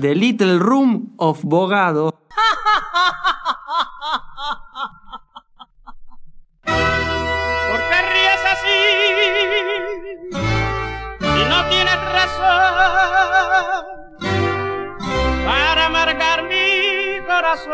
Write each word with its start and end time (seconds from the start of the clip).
The 0.00 0.14
Little 0.14 0.58
Room 0.60 1.14
of 1.16 1.42
Bogado. 1.42 2.14
¿Por 6.62 7.80
ríes 8.12 8.44
así? 8.52 8.78
Si 11.20 11.44
no 11.48 11.68
tienes 11.68 12.00
razón 12.12 13.84
para 15.44 15.86
amargar 15.86 16.44
mi 16.44 17.20
corazón. 17.26 17.68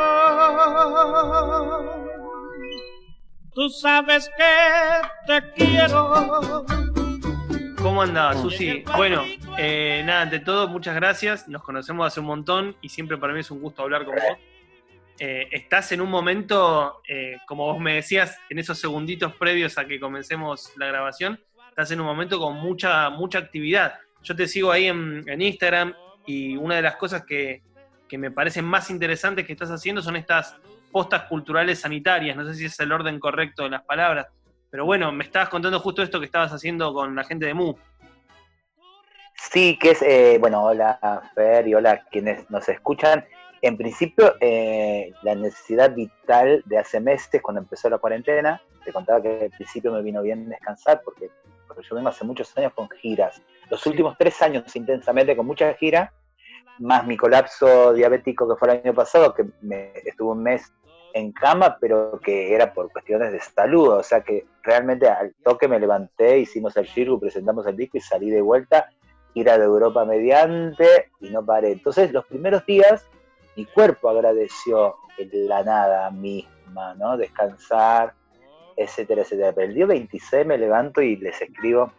Tú 3.55 3.69
sabes 3.69 4.31
que 4.37 4.53
te 5.27 5.53
quiero. 5.53 6.65
¿Cómo 7.85 8.01
andás, 8.01 8.41
Susi? 8.41 8.83
Bueno, 8.97 9.23
eh, 9.59 10.03
nada, 10.07 10.23
ante 10.23 10.41
todo, 10.41 10.69
muchas 10.69 10.95
gracias. 10.95 11.49
Nos 11.49 11.63
conocemos 11.63 12.07
hace 12.07 12.19
un 12.19 12.25
montón 12.25 12.75
y 12.81 12.89
siempre 12.89 13.19
para 13.19 13.35
mí 13.35 13.41
es 13.41 13.51
un 13.51 13.61
gusto 13.61 13.83
hablar 13.83 14.07
con 14.07 14.15
vos. 14.15 14.39
Eh, 15.19 15.49
estás 15.53 15.93
en 15.93 16.01
un 16.01 16.09
momento, 16.09 17.03
eh, 17.07 17.37
como 17.47 17.67
vos 17.67 17.79
me 17.79 17.97
decías, 17.97 18.39
en 18.49 18.59
esos 18.59 18.79
segunditos 18.79 19.35
previos 19.35 19.77
a 19.77 19.85
que 19.85 20.01
comencemos 20.01 20.73
la 20.79 20.87
grabación, 20.87 21.39
estás 21.69 21.91
en 21.91 22.01
un 22.01 22.07
momento 22.07 22.39
con 22.39 22.57
mucha, 22.57 23.11
mucha 23.11 23.41
actividad. 23.41 23.99
Yo 24.23 24.35
te 24.35 24.49
sigo 24.49 24.73
ahí 24.73 24.87
en, 24.87 25.23
en 25.27 25.43
Instagram 25.43 25.93
y 26.25 26.57
una 26.57 26.77
de 26.77 26.83
las 26.83 26.97
cosas 26.97 27.27
que, 27.27 27.61
que 28.09 28.17
me 28.17 28.31
parecen 28.31 28.65
más 28.65 28.89
interesantes 28.89 29.47
que 29.47 29.53
estás 29.53 29.71
haciendo 29.71 30.01
son 30.01 30.17
estas 30.17 30.57
postas 30.91 31.25
culturales 31.25 31.81
sanitarias. 31.81 32.35
No 32.35 32.47
sé 32.47 32.55
si 32.55 32.65
es 32.65 32.81
el 32.81 32.91
orden 32.93 33.21
correcto 33.21 33.65
de 33.65 33.69
las 33.69 33.83
palabras, 33.83 34.29
pero 34.75 34.87
bueno, 34.87 35.13
me 35.13 35.23
estabas 35.23 35.51
contando 35.51 35.79
justo 35.79 36.03
esto 36.03 36.19
que 36.19 36.27
estabas 36.27 36.53
haciendo 36.53 36.93
con 36.93 37.15
la 37.15 37.23
gente 37.23 37.47
de 37.47 37.55
MU. 37.55 37.77
Sí, 39.37 39.79
que 39.79 39.93
es, 39.93 40.03
eh, 40.03 40.37
bueno, 40.41 40.65
hola 40.65 40.99
Fer 41.33 41.69
y 41.69 41.75
hola 41.77 42.03
quienes 42.11 42.51
nos 42.51 42.69
escuchan. 42.69 43.25
En 43.63 43.77
principio, 43.77 44.35
eh, 44.41 45.13
la 45.23 45.37
necesidad 45.37 45.95
vital 45.95 46.65
de 46.67 46.79
hace 46.79 46.99
meses, 46.99 47.41
cuando 47.41 47.61
empezó 47.61 47.89
la 47.89 47.99
cuarentena, 47.99 48.61
te 48.85 48.93
contaba 48.93 49.23
que 49.23 49.45
al 49.45 49.51
principio 49.51 49.93
me 49.93 50.03
vino 50.03 50.23
bien 50.23 50.49
descansar, 50.49 51.03
porque, 51.05 51.31
porque 51.69 51.85
yo 51.89 51.95
vengo 51.95 52.09
hace 52.09 52.25
muchos 52.25 52.59
años 52.59 52.73
con 52.75 52.91
giras. 52.91 53.41
Los 53.71 53.87
últimos 53.87 54.17
tres 54.19 54.43
años 54.43 54.75
intensamente 54.75 55.37
con 55.37 55.47
muchas 55.47 55.77
giras, 55.77 56.11
más 56.81 57.07
mi 57.07 57.17
colapso 57.17 57.93
diabético 57.93 58.49
que 58.49 58.59
fue 58.59 58.73
el 58.73 58.81
año 58.81 58.93
pasado, 58.93 59.35
que 59.35 59.45
me 59.61 59.93
estuvo 60.05 60.33
un 60.33 60.43
mes 60.43 60.73
en 61.15 61.31
cama, 61.31 61.79
pero 61.81 62.19
que 62.19 62.53
era 62.53 62.75
por 62.75 62.91
cuestiones 62.91 63.31
de 63.31 63.41
salud, 63.41 63.89
o 63.89 64.03
sea 64.03 64.23
que 64.23 64.45
realmente 64.65 65.09
al 65.09 65.33
toque 65.45 65.69
me 65.69 65.79
levanté, 65.79 66.41
hicimos 66.41 66.77
el 66.77 66.87
giro, 66.87 67.21
presentamos 67.21 67.65
el 67.69 67.77
disco 67.77 67.97
y 67.99 68.01
salí 68.01 68.31
de 68.31 68.43
vuelta, 68.43 68.91
gira 69.33 69.57
de 69.57 69.65
Europa 69.65 70.05
mediante 70.05 71.11
y 71.21 71.31
no 71.31 71.47
paré. 71.47 71.71
Entonces 71.71 72.13
los 72.13 72.27
primeros 72.27 72.67
días 72.67 73.07
mi 73.57 73.65
cuerpo 73.65 74.09
agradeció 74.09 74.97
la 75.31 75.63
nada 75.63 76.11
misma, 76.11 76.95
¿no? 76.95 77.17
Descansar, 77.17 78.13
etcétera, 78.77 79.23
etcétera. 79.23 79.53
Pero 79.53 79.69
el 79.69 79.75
día 79.75 79.87
26 79.87 80.45
me 80.45 80.59
levanto 80.59 81.01
y 81.01 81.15
les 81.17 81.41
escribo 81.41 81.93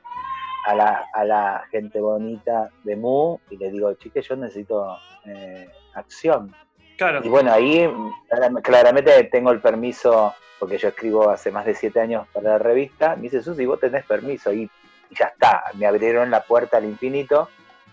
a 0.65 0.75
la, 0.75 1.05
a 1.13 1.23
la 1.23 1.63
gente 1.71 2.01
bonita 2.01 2.69
de 2.83 2.97
Mu 2.97 3.37
y 3.49 3.55
le 3.55 3.71
digo, 3.71 3.93
chiques, 3.93 4.27
yo 4.27 4.35
necesito 4.35 4.97
eh, 5.25 5.69
acción. 5.93 6.53
Claro. 6.97 7.21
Y 7.23 7.27
bueno, 7.29 7.51
ahí 7.51 7.89
clar- 8.29 8.61
claramente 8.61 9.23
tengo 9.25 9.51
el 9.51 9.59
permiso, 9.59 10.33
porque 10.59 10.77
yo 10.77 10.87
escribo 10.89 11.29
hace 11.29 11.51
más 11.51 11.65
de 11.65 11.75
siete 11.75 11.99
años 11.99 12.27
para 12.33 12.51
la 12.51 12.57
revista, 12.57 13.15
me 13.15 13.23
dice, 13.23 13.41
Susi, 13.43 13.65
vos 13.65 13.79
tenés 13.79 14.05
permiso, 14.05 14.53
y, 14.53 14.63
y 15.09 15.15
ya 15.15 15.25
está, 15.25 15.65
me 15.73 15.85
abrieron 15.85 16.31
la 16.31 16.41
puerta 16.43 16.77
al 16.77 16.85
infinito, 16.85 17.49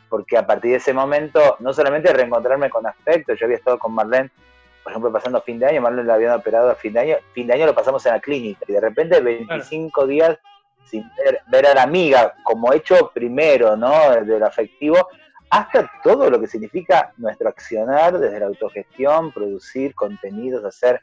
porque 0.08 0.36
a 0.36 0.46
partir 0.46 0.72
de 0.72 0.76
ese 0.76 0.92
momento, 0.92 1.56
no 1.60 1.72
solamente 1.72 2.12
reencontrarme 2.12 2.70
con 2.70 2.86
afecto, 2.86 3.34
yo 3.34 3.46
había 3.46 3.56
estado 3.56 3.78
con 3.78 3.92
Marlene, 3.94 4.30
por 4.82 4.92
ejemplo, 4.92 5.12
pasando 5.12 5.40
fin 5.42 5.58
de 5.58 5.66
año, 5.66 5.80
Marlene 5.80 6.06
la 6.06 6.14
habían 6.14 6.32
operado 6.34 6.70
a 6.70 6.74
fin 6.74 6.92
de 6.92 7.00
año, 7.00 7.16
fin 7.32 7.46
de 7.46 7.54
año 7.54 7.66
lo 7.66 7.74
pasamos 7.74 8.04
en 8.06 8.12
la 8.12 8.20
clínica, 8.20 8.64
y 8.69 8.72
de 8.72 8.80
repente 8.80 9.20
25 9.20 10.06
días 10.06 10.38
sin 10.84 11.08
ver, 11.16 11.40
ver 11.46 11.66
a 11.69 11.74
la 11.74 11.82
amiga, 11.84 12.34
como 12.42 12.72
hecho 12.72 13.10
primero, 13.14 13.76
¿no? 13.76 14.10
Del 14.10 14.42
afectivo, 14.42 15.08
hasta 15.52 15.90
todo 16.02 16.30
lo 16.30 16.40
que 16.40 16.46
significa 16.46 17.12
nuestro 17.18 17.50
accionar 17.50 18.18
desde 18.18 18.40
la 18.40 18.46
autogestión, 18.46 19.30
producir 19.32 19.94
contenidos, 19.94 20.64
hacer 20.64 21.02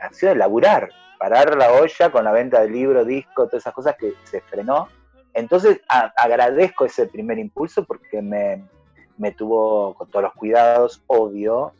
acciones, 0.00 0.36
laburar, 0.36 0.88
parar 1.16 1.56
la 1.56 1.72
olla 1.74 2.10
con 2.10 2.24
la 2.24 2.32
venta 2.32 2.60
de 2.60 2.70
libro, 2.70 3.04
disco, 3.04 3.46
todas 3.46 3.62
esas 3.62 3.72
cosas 3.72 3.94
que 3.96 4.14
se 4.24 4.40
frenó. 4.40 4.88
Entonces 5.32 5.80
agradezco 5.88 6.84
ese 6.84 7.06
primer 7.06 7.38
impulso 7.38 7.84
porque 7.84 8.20
me, 8.20 8.68
me 9.16 9.30
tuvo 9.30 9.94
con 9.94 10.10
todos 10.10 10.24
los 10.24 10.32
cuidados, 10.32 11.04
obvio, 11.06 11.72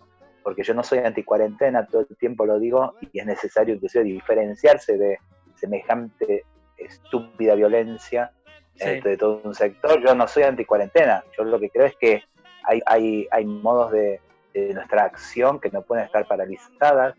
porque 0.44 0.62
yo 0.62 0.72
no 0.72 0.84
soy 0.84 1.00
anticuarentena, 1.00 1.84
todo 1.88 2.06
el 2.08 2.16
tiempo 2.16 2.46
lo 2.46 2.60
digo, 2.60 2.94
y 3.12 3.18
es 3.18 3.26
necesario 3.26 3.74
inclusive 3.74 4.04
diferenciarse 4.04 4.96
de 4.96 5.18
semejante 5.56 6.44
estúpida 6.76 7.56
violencia 7.56 8.30
Este, 8.78 9.08
de 9.10 9.16
todo 9.16 9.40
un 9.44 9.54
sector. 9.54 10.00
Yo 10.02 10.14
no 10.14 10.26
soy 10.28 10.42
anticuarentena, 10.44 11.24
yo 11.36 11.44
lo 11.44 11.58
que 11.60 11.70
creo 11.70 11.86
es 11.86 11.96
que 11.96 12.22
hay, 12.64 12.80
hay, 12.86 13.28
hay 13.30 13.44
modos 13.44 13.92
de, 13.92 14.20
de 14.52 14.74
nuestra 14.74 15.04
acción 15.04 15.60
que 15.60 15.70
no 15.70 15.82
pueden 15.82 16.04
estar 16.06 16.26
paralizadas 16.26 17.14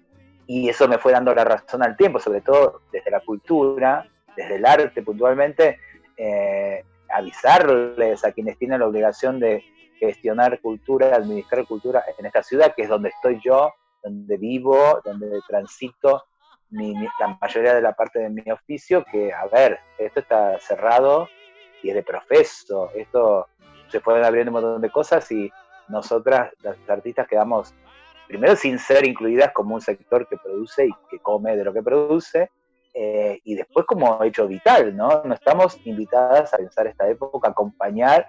y 0.47 0.69
eso 0.69 0.87
me 0.87 0.97
fue 0.97 1.11
dando 1.11 1.33
la 1.33 1.43
razón 1.43 1.81
al 1.83 1.95
tiempo, 1.97 2.19
sobre 2.19 2.41
todo 2.41 2.81
desde 2.91 3.09
la 3.11 3.19
cultura, 3.21 4.05
desde 4.35 4.55
el 4.55 4.65
arte 4.65 5.01
puntualmente, 5.01 5.79
eh, 6.17 6.83
avisarles 7.09 8.23
a 8.25 8.31
quienes 8.31 8.57
tienen 8.57 8.79
la 8.79 8.87
obligación 8.87 9.39
de 9.39 9.63
gestionar 9.99 10.59
cultura, 10.61 11.15
administrar 11.15 11.65
cultura 11.65 12.03
en 12.17 12.25
esta 12.25 12.43
ciudad, 12.43 12.73
que 12.75 12.83
es 12.83 12.89
donde 12.89 13.09
estoy 13.09 13.39
yo, 13.43 13.71
donde 14.03 14.37
vivo, 14.37 14.99
donde 15.03 15.39
transito 15.47 16.23
mi- 16.69 16.93
mi- 16.95 17.07
la 17.19 17.37
mayoría 17.41 17.73
de 17.73 17.81
la 17.81 17.93
parte 17.93 18.19
de 18.19 18.29
mi 18.29 18.43
oficio, 18.51 19.05
que, 19.11 19.31
a 19.33 19.45
ver, 19.47 19.79
esto 19.97 20.19
está 20.19 20.59
cerrado 20.59 21.27
y 21.85 21.89
es 21.89 21.95
de 21.95 22.03
profeso, 22.03 22.89
esto 22.95 23.47
se 23.89 23.99
pueden 23.99 24.23
abrir 24.23 24.47
un 24.47 24.53
montón 24.53 24.81
de 24.81 24.89
cosas 24.89 25.31
y 25.31 25.51
nosotras, 25.87 26.51
las 26.63 26.77
artistas, 26.89 27.27
quedamos 27.27 27.75
primero 28.27 28.55
sin 28.55 28.79
ser 28.79 29.05
incluidas 29.07 29.51
como 29.53 29.75
un 29.75 29.81
sector 29.81 30.27
que 30.27 30.35
produce 30.37 30.87
y 30.87 30.91
que 31.11 31.19
come 31.19 31.55
de 31.55 31.63
lo 31.63 31.71
que 31.71 31.83
produce, 31.83 32.49
eh, 32.91 33.39
y 33.43 33.53
después 33.55 33.85
como 33.85 34.23
hecho 34.23 34.47
vital, 34.47 34.95
¿no? 34.97 35.21
No 35.23 35.33
estamos 35.35 35.79
invitadas 35.85 36.53
a 36.53 36.57
pensar 36.57 36.87
esta 36.87 37.07
época, 37.07 37.49
a 37.49 37.51
acompañar 37.51 38.27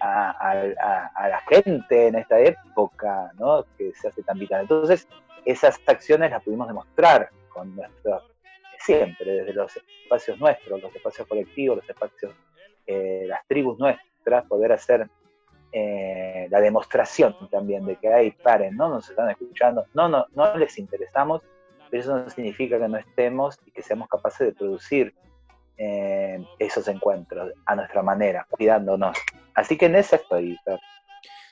a- 0.00 1.10
a 1.14 1.28
la 1.28 1.40
gente 1.48 2.08
en 2.08 2.14
esta 2.16 2.38
época, 2.40 3.30
¿no? 3.38 3.64
Que 3.76 3.92
se 3.94 4.08
hace 4.08 4.22
tan 4.22 4.38
vital. 4.38 4.62
Entonces, 4.62 5.06
esas 5.44 5.78
acciones 5.86 6.30
las 6.30 6.42
pudimos 6.42 6.66
demostrar 6.68 7.28
con 7.50 7.74
nuestro, 7.76 8.22
siempre, 8.78 9.30
desde 9.30 9.52
los 9.52 9.72
espacios 9.76 10.38
nuestros, 10.40 10.82
los 10.82 10.94
espacios 10.94 11.26
colectivos, 11.28 11.76
los 11.78 11.88
espacios, 11.88 12.32
eh, 12.86 13.24
las 13.26 13.46
tribus 13.46 13.78
nuestras, 13.78 14.46
poder 14.46 14.72
hacer 14.72 15.08
eh, 15.72 16.46
la 16.50 16.60
demostración 16.60 17.34
también 17.50 17.84
de 17.84 17.96
que 17.96 18.08
hay 18.08 18.30
paren, 18.30 18.76
no 18.76 18.88
nos 18.88 19.10
están 19.10 19.28
escuchando, 19.30 19.84
no, 19.92 20.08
no, 20.08 20.26
no 20.34 20.56
les 20.56 20.78
interesamos, 20.78 21.42
pero 21.90 22.00
eso 22.00 22.16
no 22.16 22.30
significa 22.30 22.78
que 22.78 22.88
no 22.88 22.96
estemos 22.96 23.58
y 23.66 23.72
que 23.72 23.82
seamos 23.82 24.08
capaces 24.08 24.46
de 24.46 24.52
producir 24.52 25.14
eh, 25.76 26.38
esos 26.60 26.86
encuentros 26.86 27.52
a 27.66 27.74
nuestra 27.74 28.02
manera, 28.02 28.46
cuidándonos. 28.48 29.16
Así 29.54 29.76
que 29.76 29.86
en 29.86 29.96
esa 29.96 30.14
estoy. 30.14 30.56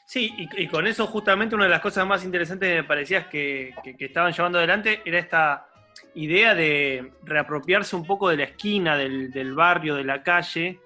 Sí, 0.07 0.33
y, 0.37 0.69
con 0.69 0.87
eso 0.87 1.09
justamente 1.09 1.57
una 1.57 1.65
de 1.65 1.71
las 1.71 1.81
cosas 1.81 2.07
más 2.07 2.25
interesantes 2.25 2.69
que 2.69 2.77
me 2.77 2.85
parecías 2.85 3.27
que, 3.27 3.75
estaban 3.99 4.33
llevando 4.33 4.59
adelante 4.59 5.03
era 5.05 5.19
esta 5.19 5.67
idea 6.15 6.55
de 6.55 7.13
reapropiarse 7.25 7.97
un 7.97 8.07
poco 8.07 8.29
de 8.29 8.37
la 8.37 8.45
esquina, 8.45 8.97
del 8.97 9.55
barrio, 9.55 9.97
de 9.97 10.05
la 10.05 10.23
calle, 10.23 10.79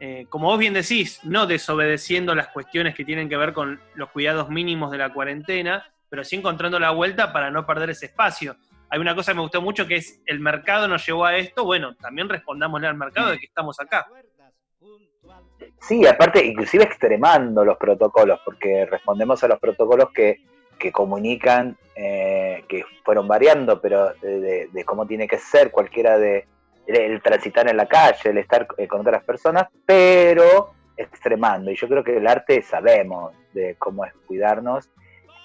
eh, 0.00 0.26
como 0.28 0.48
vos 0.48 0.58
bien 0.58 0.74
decís, 0.74 1.20
no 1.22 1.46
desobedeciendo 1.46 2.34
las 2.34 2.48
cuestiones 2.48 2.94
que 2.94 3.04
tienen 3.04 3.28
que 3.28 3.36
ver 3.36 3.52
con 3.52 3.80
los 3.94 4.10
cuidados 4.10 4.48
mínimos 4.48 4.90
de 4.90 4.98
la 4.98 5.12
cuarentena, 5.12 5.86
pero 6.08 6.24
sí 6.24 6.36
encontrando 6.36 6.78
la 6.78 6.90
vuelta 6.90 7.32
para 7.32 7.50
no 7.50 7.66
perder 7.66 7.90
ese 7.90 8.06
espacio. 8.06 8.56
Hay 8.90 9.00
una 9.00 9.14
cosa 9.14 9.32
que 9.32 9.36
me 9.36 9.42
gustó 9.42 9.62
mucho 9.62 9.86
que 9.86 9.96
es 9.96 10.20
el 10.26 10.40
mercado 10.40 10.86
nos 10.86 11.04
llevó 11.06 11.24
a 11.24 11.36
esto, 11.36 11.64
bueno, 11.64 11.94
también 11.96 12.28
respondámosle 12.28 12.86
al 12.86 12.96
mercado 12.96 13.30
de 13.30 13.38
que 13.38 13.46
estamos 13.46 13.80
acá. 13.80 14.06
Sí, 15.80 16.06
aparte, 16.06 16.44
inclusive 16.44 16.84
extremando 16.84 17.64
los 17.64 17.76
protocolos, 17.76 18.40
porque 18.44 18.86
respondemos 18.86 19.42
a 19.44 19.48
los 19.48 19.58
protocolos 19.58 20.10
que, 20.12 20.42
que 20.78 20.92
comunican, 20.92 21.76
eh, 21.94 22.64
que 22.68 22.84
fueron 23.04 23.28
variando, 23.28 23.80
pero 23.80 24.12
de, 24.22 24.68
de, 24.72 24.84
cómo 24.84 25.06
tiene 25.06 25.28
que 25.28 25.38
ser 25.38 25.70
cualquiera 25.70 26.18
de 26.18 26.46
el 26.86 27.22
transitar 27.22 27.68
en 27.68 27.76
la 27.76 27.86
calle, 27.86 28.30
el 28.30 28.38
estar 28.38 28.66
eh, 28.76 28.86
con 28.86 29.00
otras 29.00 29.24
personas, 29.24 29.68
pero 29.86 30.72
extremando. 30.96 31.70
Y 31.70 31.76
yo 31.76 31.88
creo 31.88 32.04
que 32.04 32.16
el 32.16 32.26
arte 32.26 32.62
sabemos 32.62 33.34
de 33.52 33.76
cómo 33.78 34.04
es 34.04 34.12
cuidarnos, 34.26 34.88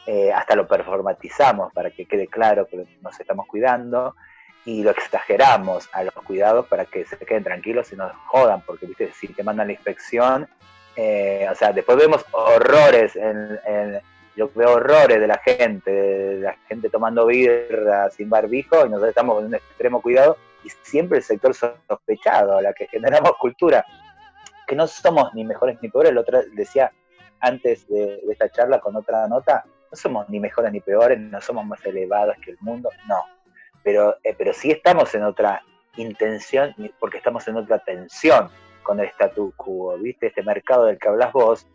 eh, 0.05 0.31
hasta 0.31 0.55
lo 0.55 0.67
performatizamos 0.67 1.71
para 1.73 1.91
que 1.91 2.05
quede 2.05 2.27
claro 2.27 2.67
que 2.67 2.85
nos 3.01 3.19
estamos 3.19 3.45
cuidando 3.47 4.15
y 4.65 4.83
lo 4.83 4.91
exageramos 4.91 5.89
a 5.93 6.03
los 6.03 6.13
cuidados 6.13 6.67
para 6.67 6.85
que 6.85 7.05
se 7.05 7.17
queden 7.17 7.43
tranquilos 7.43 7.91
y 7.93 7.95
no 7.95 8.11
jodan, 8.27 8.61
porque 8.61 8.85
viste 8.85 9.11
si 9.13 9.27
te 9.27 9.43
mandan 9.43 9.67
la 9.67 9.73
inspección, 9.73 10.47
eh, 10.95 11.47
o 11.49 11.55
sea, 11.55 11.71
después 11.71 11.97
vemos 11.97 12.25
horrores, 12.31 13.15
en, 13.15 14.01
yo 14.35 14.49
veo 14.53 14.73
horrores 14.73 15.19
de 15.19 15.27
la 15.27 15.37
gente, 15.37 15.91
de 15.91 16.41
la 16.41 16.55
gente 16.67 16.89
tomando 16.89 17.25
birra 17.25 18.09
sin 18.09 18.29
barbijo 18.29 18.85
y 18.85 18.89
nosotros 18.89 19.09
estamos 19.09 19.35
con 19.35 19.45
un 19.45 19.55
extremo 19.55 20.01
cuidado 20.01 20.37
y 20.63 20.69
siempre 20.83 21.17
el 21.19 21.23
sector 21.23 21.53
sospechado, 21.53 22.57
a 22.57 22.61
la 22.61 22.73
que 22.73 22.87
generamos 22.87 23.31
cultura, 23.39 23.85
que 24.67 24.75
no 24.75 24.87
somos 24.87 25.33
ni 25.33 25.43
mejores 25.43 25.77
ni 25.81 25.89
peores, 25.89 26.11
el 26.11 26.17
otro 26.17 26.41
decía 26.53 26.91
antes 27.39 27.87
de 27.87 28.21
esta 28.29 28.49
charla 28.49 28.79
con 28.79 28.95
otra 28.95 29.27
nota, 29.27 29.63
no 29.65 29.97
somos 29.97 30.29
ni 30.29 30.39
mejores 30.39 30.71
ni 30.71 30.79
peores, 30.79 31.19
no 31.19 31.41
somos 31.41 31.65
más 31.65 31.83
elevados 31.85 32.35
que 32.43 32.51
el 32.51 32.57
mundo, 32.59 32.89
no, 33.07 33.23
pero, 33.83 34.17
eh, 34.23 34.35
pero 34.37 34.53
sí 34.53 34.71
estamos 34.71 35.13
en 35.15 35.23
otra 35.23 35.63
intención, 35.95 36.75
porque 36.99 37.17
estamos 37.17 37.47
en 37.47 37.57
otra 37.57 37.79
tensión 37.79 38.49
con 38.83 38.99
el 38.99 39.07
statu 39.07 39.53
quo, 39.55 39.97
¿viste? 39.97 40.27
Este 40.27 40.43
mercado 40.43 40.85
del 40.85 40.97
que 40.97 41.07
hablas 41.07 41.33
vos, 41.33 41.67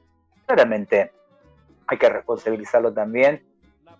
claramente 0.46 1.12
hay 1.86 1.98
que 1.98 2.08
responsabilizarlo 2.08 2.92
también 2.92 3.44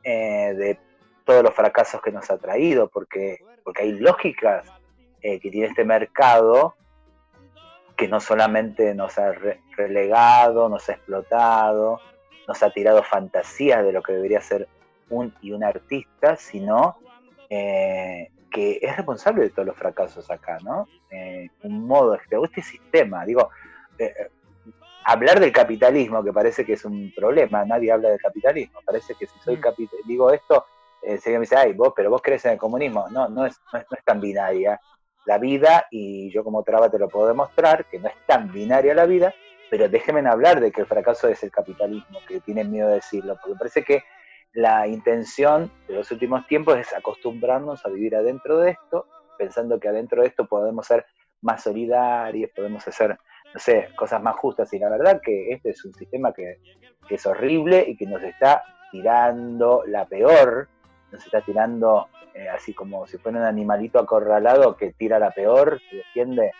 eh, 0.02 0.54
de 0.54 0.78
todos 1.24 1.42
los 1.42 1.54
fracasos 1.54 2.00
que 2.02 2.12
nos 2.12 2.30
ha 2.30 2.38
traído, 2.38 2.88
porque, 2.88 3.38
porque 3.62 3.82
hay 3.82 3.92
lógicas 3.92 4.66
eh, 5.22 5.40
que 5.40 5.50
tiene 5.50 5.68
este 5.68 5.84
mercado 5.84 6.76
que 7.96 8.08
no 8.08 8.20
solamente 8.20 8.94
nos 8.94 9.18
ha 9.18 9.32
relegado, 9.76 10.68
nos 10.68 10.88
ha 10.88 10.92
explotado, 10.92 12.00
nos 12.48 12.62
ha 12.62 12.70
tirado 12.70 13.02
fantasías 13.02 13.84
de 13.84 13.92
lo 13.92 14.02
que 14.02 14.12
debería 14.12 14.40
ser 14.40 14.68
un 15.10 15.34
y 15.40 15.52
un 15.52 15.64
artista, 15.64 16.36
sino 16.36 16.96
eh, 17.48 18.30
que 18.50 18.78
es 18.82 18.96
responsable 18.96 19.42
de 19.42 19.50
todos 19.50 19.66
los 19.66 19.76
fracasos 19.76 20.30
acá, 20.30 20.58
¿no? 20.62 20.88
Eh, 21.10 21.50
un 21.62 21.86
modo, 21.86 22.14
este 22.14 22.62
sistema, 22.62 23.24
digo, 23.24 23.50
eh, 23.98 24.12
hablar 25.04 25.40
del 25.40 25.52
capitalismo, 25.52 26.22
que 26.22 26.32
parece 26.32 26.64
que 26.64 26.74
es 26.74 26.84
un 26.84 27.12
problema, 27.14 27.64
nadie 27.64 27.92
habla 27.92 28.10
del 28.10 28.20
capitalismo, 28.20 28.80
parece 28.84 29.14
que 29.14 29.26
si 29.26 29.38
soy 29.40 29.56
mm. 29.56 29.60
capitalista, 29.60 30.08
digo 30.08 30.32
esto, 30.32 30.66
eh, 31.06 31.18
se 31.18 31.30
me 31.32 31.40
dice, 31.40 31.56
ay, 31.56 31.72
vos, 31.72 31.92
pero 31.94 32.10
vos 32.10 32.22
crees 32.22 32.44
en 32.44 32.52
el 32.52 32.58
comunismo, 32.58 33.08
no, 33.10 33.28
no 33.28 33.46
es, 33.46 33.60
no 33.72 33.78
es, 33.78 33.86
no 33.90 33.96
es 33.96 34.04
tan 34.04 34.20
binaria 34.20 34.80
la 35.26 35.38
vida, 35.38 35.86
y 35.90 36.30
yo 36.30 36.44
como 36.44 36.62
traba 36.62 36.90
te 36.90 36.98
lo 36.98 37.08
puedo 37.08 37.28
demostrar, 37.28 37.86
que 37.86 37.98
no 37.98 38.08
es 38.08 38.14
tan 38.26 38.52
binaria 38.52 38.94
la 38.94 39.06
vida, 39.06 39.34
pero 39.70 39.88
déjenme 39.88 40.28
hablar 40.28 40.60
de 40.60 40.70
que 40.70 40.82
el 40.82 40.86
fracaso 40.86 41.28
es 41.28 41.42
el 41.42 41.50
capitalismo, 41.50 42.18
que 42.28 42.40
tienen 42.40 42.70
miedo 42.70 42.88
de 42.88 42.96
decirlo, 42.96 43.36
porque 43.40 43.58
parece 43.58 43.82
que 43.82 44.04
la 44.54 44.86
intención 44.86 45.70
de 45.88 45.94
los 45.94 46.10
últimos 46.12 46.46
tiempos 46.46 46.78
es 46.78 46.92
acostumbrarnos 46.92 47.84
a 47.84 47.88
vivir 47.88 48.14
adentro 48.14 48.58
de 48.58 48.70
esto, 48.70 49.06
pensando 49.36 49.80
que 49.80 49.88
adentro 49.88 50.22
de 50.22 50.28
esto 50.28 50.46
podemos 50.46 50.86
ser 50.86 51.04
más 51.42 51.62
solidarios, 51.62 52.50
podemos 52.54 52.86
hacer, 52.86 53.18
no 53.52 53.60
sé, 53.60 53.88
cosas 53.96 54.22
más 54.22 54.36
justas. 54.36 54.72
Y 54.72 54.78
la 54.78 54.88
verdad 54.88 55.20
que 55.20 55.50
este 55.50 55.70
es 55.70 55.84
un 55.84 55.92
sistema 55.94 56.32
que, 56.32 56.58
es 57.10 57.26
horrible 57.26 57.84
y 57.86 57.96
que 57.96 58.06
nos 58.06 58.22
está 58.22 58.62
tirando 58.90 59.82
la 59.86 60.06
peor, 60.06 60.68
nos 61.14 61.24
está 61.24 61.40
tirando 61.40 62.08
eh, 62.34 62.48
así 62.48 62.74
como 62.74 63.06
si 63.06 63.16
fuera 63.16 63.38
un 63.38 63.44
animalito 63.44 63.98
acorralado 63.98 64.76
que 64.76 64.92
tira 64.92 65.20
la 65.20 65.30
peor, 65.30 65.80
se 65.88 65.96
defiende 65.96 66.50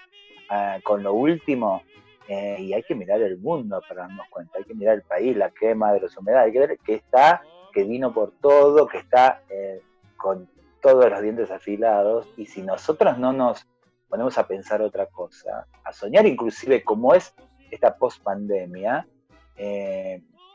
ah, 0.49 0.79
con 0.83 1.03
lo 1.03 1.13
último. 1.13 1.83
Eh, 2.27 2.57
y 2.59 2.73
hay 2.73 2.83
que 2.83 2.95
mirar 2.95 3.21
el 3.21 3.37
mundo 3.37 3.83
para 3.87 4.03
darnos 4.03 4.27
cuenta, 4.31 4.57
hay 4.57 4.65
que 4.65 4.75
mirar 4.75 4.95
el 4.95 5.03
país, 5.03 5.37
la 5.37 5.51
quema 5.51 5.93
de 5.93 6.01
los 6.01 6.17
humedales, 6.17 6.47
hay 6.47 6.53
que 6.53 6.59
ver 6.59 6.79
que 6.79 6.95
está 6.95 7.43
que 7.71 7.85
vino 7.85 8.15
por 8.15 8.33
todo, 8.41 8.87
que 8.87 8.99
está 8.99 9.43
eh, 9.51 9.83
con 10.17 10.49
todos 10.81 11.11
los 11.11 11.21
dientes 11.21 11.51
afilados, 11.51 12.27
y 12.37 12.47
si 12.47 12.63
nosotros 12.63 13.19
no 13.19 13.33
nos 13.33 13.67
ponemos 14.09 14.39
a 14.39 14.47
pensar 14.47 14.81
otra 14.81 15.07
cosa, 15.07 15.67
a 15.83 15.93
soñar 15.93 16.25
inclusive 16.25 16.83
cómo 16.83 17.15
es 17.15 17.35
esta 17.71 17.97
post-pandemia, 17.97 19.07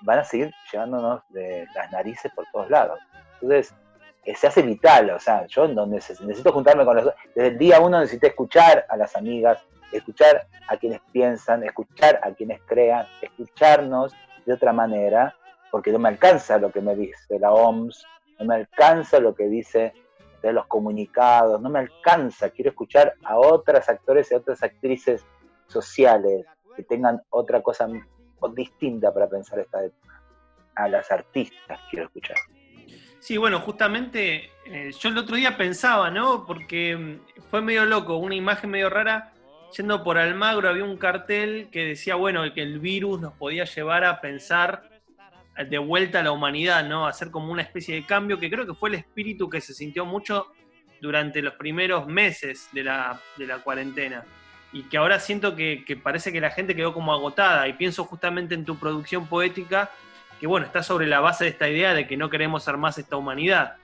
van 0.02 0.20
a 0.20 0.24
seguir 0.24 0.52
llevándonos 0.72 1.22
de 1.30 1.68
las 1.76 1.92
narices 1.92 2.32
por 2.34 2.46
todos 2.52 2.70
lados. 2.70 3.00
Entonces, 3.34 3.76
se 4.36 4.48
hace 4.48 4.62
vital, 4.62 5.10
o 5.12 5.20
sea, 5.20 5.46
yo 5.48 5.68
donde 5.68 5.96
necesito 5.98 6.52
juntarme 6.52 6.86
con 6.86 6.98
los... 6.98 7.14
Desde 7.36 7.50
el 7.50 7.58
día 7.58 7.80
uno 7.80 8.00
necesito 8.00 8.28
escuchar 8.28 8.86
a 8.90 8.98
las 8.98 9.16
amigas, 9.16 9.64
escuchar 9.92 10.48
a 10.68 10.78
quienes 10.78 11.02
piensan, 11.12 11.64
escuchar 11.64 12.20
a 12.24 12.32
quienes 12.32 12.62
crean, 12.66 13.08
escucharnos 13.22 14.14
de 14.46 14.54
otra 14.54 14.74
manera, 14.74 15.36
porque 15.72 15.92
no 15.92 16.00
me 16.00 16.10
alcanza 16.10 16.58
lo 16.58 16.72
que 16.72 16.82
me 16.82 16.96
dice 16.96 17.40
la 17.40 17.52
OMS, 17.52 18.06
no 18.40 18.46
me 18.46 18.56
alcanza 18.56 19.20
lo 19.20 19.34
que 19.36 19.48
dice 19.48 19.94
de 20.42 20.54
los 20.54 20.68
comunicados, 20.68 21.60
no 21.62 21.70
me 21.70 21.80
alcanza, 21.80 22.50
quiero 22.50 22.72
escuchar 22.72 23.14
a 23.24 23.38
otras 23.38 23.90
actores 23.90 24.32
y 24.32 24.36
a 24.36 24.38
otras 24.38 24.64
actrices 24.64 25.26
sociales 25.68 26.46
que 26.76 26.84
tengan 26.84 27.22
otra 27.30 27.62
cosa 27.62 27.88
distinta 28.54 29.14
para 29.14 29.28
pensar 29.28 29.60
esta 29.60 29.84
época. 29.84 30.22
A 30.76 30.88
las 30.88 31.12
artistas 31.12 31.80
quiero 31.90 32.06
escuchar. 32.06 32.38
Sí, 33.20 33.38
bueno, 33.38 33.60
justamente 33.60 34.52
eh, 34.66 34.92
yo 34.98 35.10
el 35.10 35.18
otro 35.18 35.36
día 35.36 35.58
pensaba, 35.58 36.10
¿no? 36.10 36.46
Porque 36.46 36.96
mm, 36.96 37.42
fue 37.50 37.62
medio 37.62 37.86
loco, 37.86 38.18
una 38.18 38.36
imagen 38.36 38.70
medio 38.70 38.90
rara. 38.90 39.34
Yendo 39.78 40.04
por 40.04 40.18
Almagro 40.18 40.68
había 40.68 40.84
un 40.84 40.98
cartel 40.98 41.70
que 41.72 41.86
decía, 41.86 42.16
bueno, 42.16 42.52
que 42.54 42.62
el 42.62 42.80
virus 42.80 43.22
nos 43.22 43.34
podía 43.34 43.66
llevar 43.66 44.04
a 44.04 44.20
pensar 44.20 44.90
de 45.68 45.78
vuelta 45.78 46.20
a 46.20 46.24
la 46.24 46.32
humanidad, 46.32 46.88
¿no? 46.88 47.06
Hacer 47.06 47.32
como 47.32 47.52
una 47.52 47.62
especie 47.62 47.96
de 47.96 48.06
cambio, 48.06 48.40
que 48.40 48.50
creo 48.50 48.66
que 48.66 48.74
fue 48.74 48.90
el 48.90 48.96
espíritu 48.96 49.50
que 49.50 49.62
se 49.62 49.74
sintió 49.74 50.06
mucho 50.06 50.48
durante 51.02 51.42
los 51.42 51.54
primeros 51.56 52.08
meses 52.08 52.70
de 52.72 52.84
la, 52.84 53.20
cuarentena. 53.64 54.24
Y 54.72 54.84
que 54.84 54.98
ahora 54.98 55.20
siento 55.20 55.56
que, 55.56 55.84
parece 56.02 56.32
que 56.32 56.40
la 56.40 56.52
gente 56.52 56.76
quedó 56.76 56.94
como 56.94 57.12
agotada. 57.12 57.68
Y 57.68 57.74
pienso 57.74 58.06
justamente 58.06 58.56
en 58.56 58.66
tu 58.66 58.78
producción 58.78 59.28
poética, 59.28 59.92
que 60.40 60.48
bueno, 60.48 60.66
está 60.66 60.84
sobre 60.84 61.08
la 61.08 61.20
base 61.20 61.44
de 61.46 61.50
esta 61.52 61.70
idea 61.70 61.94
de 61.94 62.08
que 62.08 62.18
no 62.18 62.30
queremos 62.30 62.64
ser 62.64 62.78
más 62.78 62.98
esta 62.98 63.18
humanidad. 63.18 63.76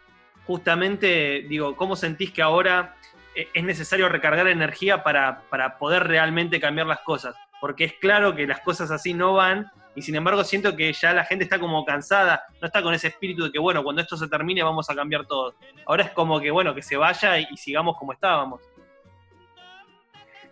Justamente, 0.45 1.45
digo, 1.49 1.75
¿cómo 1.75 1.95
sentís 1.95 2.31
que 2.31 2.41
ahora 2.41 2.95
eh, 3.35 3.47
es 3.53 3.63
necesario 3.63 4.09
recargar 4.09 4.47
energía 4.47 5.03
para, 5.03 5.41
para 5.49 5.77
poder 5.77 6.07
realmente 6.07 6.59
cambiar 6.59 6.87
las 6.87 6.99
cosas? 7.01 7.35
Porque 7.59 7.83
es 7.83 7.93
claro 7.93 8.35
que 8.35 8.47
las 8.47 8.61
cosas 8.61 8.91
así 8.91 9.13
no 9.13 9.33
van 9.33 9.71
y 9.95 10.01
sin 10.01 10.15
embargo 10.15 10.43
siento 10.43 10.75
que 10.75 10.91
ya 10.91 11.13
la 11.13 11.23
gente 11.23 11.45
está 11.45 11.57
como 11.57 11.85
cansada, 11.85 12.43
no 12.61 12.67
está 12.67 12.83
con 12.83 12.93
ese 12.93 13.07
espíritu 13.07 13.45
de 13.45 13.51
que, 13.51 13.59
bueno, 13.59 13.81
cuando 13.83 14.01
esto 14.01 14.17
se 14.17 14.27
termine 14.27 14.61
vamos 14.61 14.89
a 14.89 14.95
cambiar 14.95 15.25
todo. 15.25 15.55
Ahora 15.85 16.03
es 16.03 16.11
como 16.11 16.39
que, 16.41 16.51
bueno, 16.51 16.75
que 16.75 16.81
se 16.81 16.97
vaya 16.97 17.39
y, 17.39 17.55
sigamos 17.55 17.97
como 17.97 18.11
estábamos. 18.11 18.61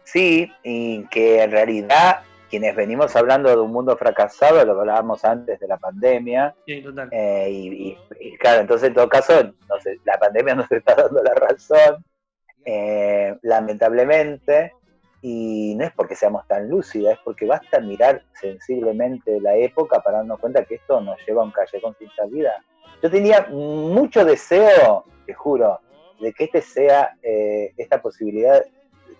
Sí, 0.05 0.51
y 0.63 1.05
que 1.07 1.43
en 1.43 1.51
realidad 1.51 2.21
quienes 2.53 2.75
venimos 2.75 3.15
hablando 3.15 3.49
de 3.49 3.57
un 3.57 3.71
mundo 3.71 3.97
fracasado, 3.97 4.63
lo 4.63 4.79
hablábamos 4.79 5.25
antes 5.25 5.59
de 5.59 5.67
la 5.67 5.77
pandemia. 5.77 6.53
Sí, 6.67 6.83
total. 6.83 7.09
Eh, 7.11 7.49
y, 7.49 8.37
claro, 8.37 8.61
entonces 8.61 8.89
en 8.89 8.93
todo 8.93 9.09
caso, 9.09 9.33
la 10.05 10.19
pandemia 10.19 10.53
nos 10.57 10.71
está 10.71 10.93
dando 10.93 11.23
la 11.23 11.33
razón, 11.33 12.05
eh, 12.63 13.35
lamentablemente, 13.41 14.71
y 15.23 15.73
no 15.73 15.83
es 15.83 15.93
porque 15.93 16.15
seamos 16.15 16.47
tan 16.47 16.69
lúcidas, 16.69 17.13
es 17.13 17.19
porque 17.25 17.47
basta 17.47 17.79
mirar 17.79 18.21
sensiblemente 18.39 19.41
la 19.41 19.55
época 19.55 20.01
para 20.01 20.17
darnos 20.17 20.39
cuenta 20.39 20.63
que 20.63 20.75
esto 20.75 21.01
nos 21.01 21.17
lleva 21.25 21.41
a 21.41 21.45
un 21.45 21.51
callejón 21.51 21.95
sin 21.97 22.11
salida. 22.11 22.63
Yo 23.01 23.09
tenía 23.09 23.47
mucho 23.49 24.23
deseo, 24.23 25.05
te 25.25 25.33
juro, 25.33 25.79
de 26.21 26.31
que 26.33 26.43
este 26.43 26.61
sea, 26.61 27.17
eh, 27.23 27.73
esta 27.77 27.99
posibilidad 27.99 28.63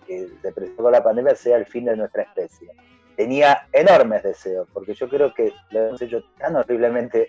que 0.06 0.28
se 0.40 0.52
presentó 0.52 0.88
la 0.88 1.02
pandemia 1.02 1.34
sea 1.34 1.56
el 1.56 1.66
fin 1.66 1.86
de 1.86 1.96
nuestra 1.96 2.22
especie. 2.22 2.70
Tenía 3.16 3.68
enormes 3.72 4.22
deseos, 4.22 4.68
porque 4.72 4.94
yo 4.94 5.08
creo 5.08 5.32
que 5.32 5.52
lo 5.70 5.88
hemos 5.88 6.02
hecho 6.02 6.22
tan 6.38 6.56
horriblemente 6.56 7.28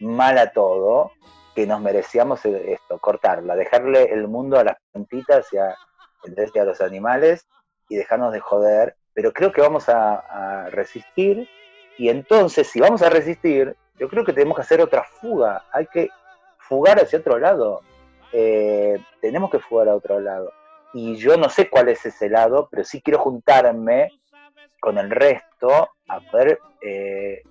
mal 0.00 0.36
a 0.38 0.50
todo 0.52 1.12
que 1.54 1.66
nos 1.66 1.80
merecíamos 1.80 2.44
esto, 2.44 2.98
cortarla, 2.98 3.54
dejarle 3.54 4.04
el 4.12 4.26
mundo 4.26 4.58
a 4.58 4.64
las 4.64 4.76
plantitas 4.90 5.52
y 5.52 5.58
a, 5.58 5.68
a 5.68 6.64
los 6.64 6.80
animales 6.80 7.46
y 7.88 7.96
dejarnos 7.96 8.32
de 8.32 8.40
joder, 8.40 8.96
pero 9.12 9.32
creo 9.32 9.52
que 9.52 9.60
vamos 9.60 9.88
a, 9.88 10.68
resistir 10.70 11.48
y 11.98 12.08
entonces 12.08 12.68
si 12.68 12.80
vamos 12.80 13.02
a 13.02 13.10
resistir, 13.10 13.76
yo 13.98 14.08
creo 14.08 14.24
que 14.24 14.32
tenemos 14.32 14.56
que 14.56 14.62
hacer 14.62 14.80
otra 14.80 15.04
fuga, 15.04 15.66
hay 15.72 15.86
que 15.86 16.08
fugar 16.58 16.98
hacia 16.98 17.18
otro 17.18 17.38
lado, 17.38 17.82
eh, 18.32 18.98
tenemos 19.20 19.50
que 19.50 19.58
fugar 19.58 19.88
a 19.88 19.94
otro 19.94 20.20
lado. 20.20 20.50
Y 20.94 21.16
yo 21.16 21.36
no 21.36 21.48
sé 21.48 21.68
cuál 21.68 21.88
es 21.88 22.04
ese 22.04 22.28
lado, 22.28 22.68
pero 22.70 22.84
sí 22.84 23.02
quiero 23.02 23.18
juntarme 23.18 24.10
con 24.80 24.98
el 24.98 25.10
resto 25.10 25.90
a 26.08 26.20
poder 26.20 26.58
eh, 26.80 27.42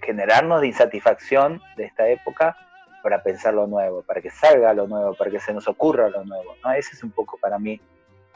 generarnos 0.00 0.60
de 0.60 0.66
insatisfacción 0.68 1.60
de 1.76 1.84
esta 1.84 2.08
época 2.08 2.56
para 3.02 3.22
pensar 3.22 3.54
lo 3.54 3.66
nuevo, 3.66 4.02
para 4.02 4.20
que 4.20 4.30
salga 4.30 4.72
lo 4.74 4.86
nuevo, 4.86 5.14
para 5.14 5.30
que 5.30 5.40
se 5.40 5.52
nos 5.52 5.68
ocurra 5.68 6.08
lo 6.08 6.24
nuevo. 6.24 6.56
¿no? 6.64 6.72
Esa 6.72 6.92
es 6.92 7.02
un 7.02 7.10
poco 7.10 7.38
para 7.38 7.58
mí 7.58 7.80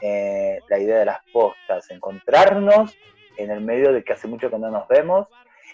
eh, 0.01 0.59
la 0.69 0.79
idea 0.79 0.99
de 0.99 1.05
las 1.05 1.19
postas, 1.31 1.89
encontrarnos 1.89 2.95
en 3.37 3.51
el 3.51 3.61
medio 3.61 3.93
de 3.93 4.03
que 4.03 4.13
hace 4.13 4.27
mucho 4.27 4.49
que 4.49 4.57
no 4.57 4.69
nos 4.69 4.87
vemos, 4.87 5.27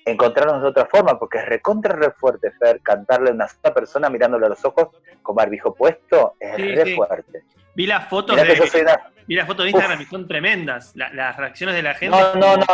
encontrarnos 0.05 0.61
de 0.61 0.67
otra 0.67 0.85
forma, 0.85 1.17
porque 1.17 1.39
es 1.39 1.45
recontra 1.45 1.95
re 1.95 2.11
fuerte, 2.11 2.51
Fer, 2.59 2.81
cantarle 2.81 3.29
a 3.29 3.33
una 3.33 3.47
sola 3.47 3.73
persona 3.73 4.09
mirándole 4.09 4.45
a 4.45 4.49
los 4.49 4.63
ojos 4.65 4.89
con 5.21 5.35
barbijo 5.35 5.73
puesto, 5.73 6.35
es 6.39 6.55
Sí, 6.55 6.75
re 6.75 6.83
sí. 6.85 6.95
fuerte. 6.95 7.43
Vi 7.75 7.87
las 7.87 8.07
fotos 8.09 8.35
Mirá 8.35 8.47
de, 8.47 8.53
que 8.53 8.59
yo 8.59 8.67
soy 8.67 8.81
una- 8.81 9.11
vi 9.27 9.35
las 9.35 9.47
fotos 9.47 9.65
de 9.65 9.71
Instagram 9.71 10.01
y 10.01 10.05
son 10.05 10.27
tremendas. 10.27 10.95
La- 10.95 11.11
las 11.13 11.37
reacciones 11.37 11.75
de 11.75 11.81
la 11.83 11.93
gente. 11.95 12.15
No, 12.17 12.35
no, 12.35 12.57
no. 12.57 12.65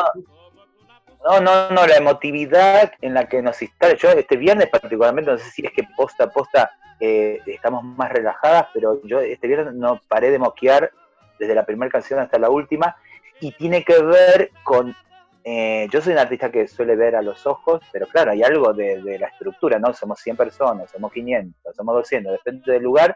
No, 1.26 1.42
no, 1.42 1.70
no, 1.70 1.86
la 1.86 1.98
emotividad 1.98 2.94
en 3.02 3.14
la 3.14 3.28
que 3.28 3.42
nos 3.42 3.62
instala. 3.62 3.94
Yo 3.96 4.10
este 4.12 4.38
viernes 4.38 4.70
particularmente, 4.70 5.30
no 5.32 5.38
sé 5.38 5.50
si 5.52 5.66
es 5.66 5.72
que 5.74 5.84
posta 5.98 6.26
a 6.26 6.30
posta 6.30 6.72
eh, 7.02 7.42
estamos 7.46 7.84
más 7.84 8.10
relajadas, 8.12 8.68
pero 8.74 9.02
yo 9.04 9.20
este 9.20 9.48
viernes 9.48 9.74
no 9.74 10.00
paré 10.08 10.32
de 10.32 10.40
moquear 10.40 10.92
desde 11.38 11.56
la 11.56 11.66
primera 11.66 11.92
canción 11.92 12.20
hasta 12.20 12.40
la 12.40 12.50
última 12.50 12.96
y 13.42 13.52
tiene 13.54 13.84
que 13.84 14.02
ver 14.02 14.52
con... 14.64 14.96
eh, 15.44 15.88
yo 15.92 16.02
soy 16.02 16.14
un 16.14 16.20
artista 16.20 16.52
que 16.52 16.68
suele 16.68 16.96
ver 16.96 17.16
a 17.16 17.22
los 17.22 17.48
ojos, 17.48 17.82
pero 17.92 18.08
claro, 18.08 18.32
hay 18.32 18.44
algo 18.44 18.74
de, 18.74 19.18
la 19.20 19.28
estructura, 19.28 19.80
¿no? 19.80 19.94
Somos 19.94 20.20
100 20.20 20.38
personas, 20.38 20.92
somos 20.92 21.12
500, 21.12 21.76
somos 21.76 21.96
200, 21.96 22.32
depende 22.34 22.74
del 22.74 22.84
lugar 22.84 23.16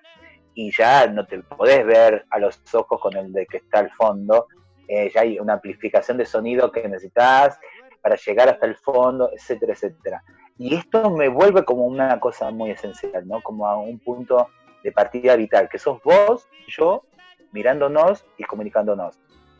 y 0.53 0.71
ya 0.71 1.07
no 1.07 1.25
te 1.25 1.39
podés 1.39 1.85
ver 1.85 2.25
a 2.29 2.39
los 2.39 2.61
ojos 2.73 2.99
con 3.01 3.15
el 3.17 3.31
de 3.33 3.45
que 3.45 3.57
está 3.57 3.79
al 3.79 3.91
fondo. 3.91 4.47
Eh, 4.87 5.11
ya 5.13 5.21
hay 5.21 5.39
una 5.39 5.53
amplificación 5.53 6.17
de 6.17 6.25
sonido 6.25 6.71
que 6.71 6.87
necesitas 6.87 7.59
para 8.01 8.15
llegar 8.15 8.49
hasta 8.49 8.65
el 8.65 8.75
fondo, 8.75 9.29
etcétera, 9.33 9.73
etcétera. 9.73 10.23
Y 10.57 10.75
esto 10.75 11.09
me 11.09 11.29
vuelve 11.29 11.65
como 11.65 11.85
una 11.85 12.19
cosa 12.19 12.51
muy 12.51 12.71
esencial, 12.71 13.27
¿no? 13.27 13.41
Como 13.41 13.67
a 13.67 13.77
un 13.77 13.99
punto 13.99 14.49
de 14.83 14.91
partida 14.91 15.35
vital, 15.35 15.69
que 15.69 15.79
sos 15.79 16.01
vos, 16.03 16.47
yo, 16.67 17.03
mirándonos 17.51 18.25
y 18.37 18.43
comunicándonos. 18.43 19.19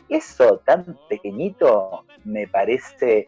Eso 0.09 0.61
tan 0.65 0.97
pequeñito 1.07 2.05
me 2.23 2.47
parece 2.47 3.27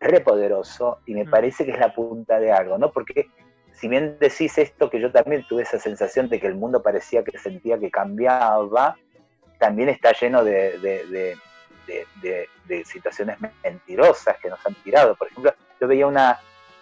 re 0.00 0.20
poderoso 0.20 0.98
y 1.06 1.14
me 1.14 1.24
Mm. 1.24 1.30
parece 1.30 1.64
que 1.64 1.72
es 1.72 1.78
la 1.78 1.92
punta 1.94 2.38
de 2.38 2.52
algo, 2.52 2.78
¿no? 2.78 2.92
Porque 2.92 3.28
si 3.72 3.88
bien 3.88 4.16
decís 4.20 4.56
esto, 4.58 4.88
que 4.90 5.00
yo 5.00 5.10
también 5.10 5.44
tuve 5.48 5.62
esa 5.62 5.78
sensación 5.78 6.28
de 6.28 6.38
que 6.38 6.46
el 6.46 6.54
mundo 6.54 6.82
parecía 6.82 7.24
que 7.24 7.36
sentía 7.38 7.78
que 7.78 7.90
cambiaba, 7.90 8.96
también 9.58 9.88
está 9.88 10.12
lleno 10.12 10.44
de, 10.44 10.78
de- 10.78 11.06
de- 12.66 12.84
situaciones 12.84 13.36
mentirosas 13.62 14.38
que 14.38 14.48
nos 14.48 14.64
han 14.66 14.74
tirado. 14.76 15.14
Por 15.14 15.28
ejemplo, 15.28 15.52
yo 15.80 15.88
veía 15.88 16.06
una, 16.06 16.38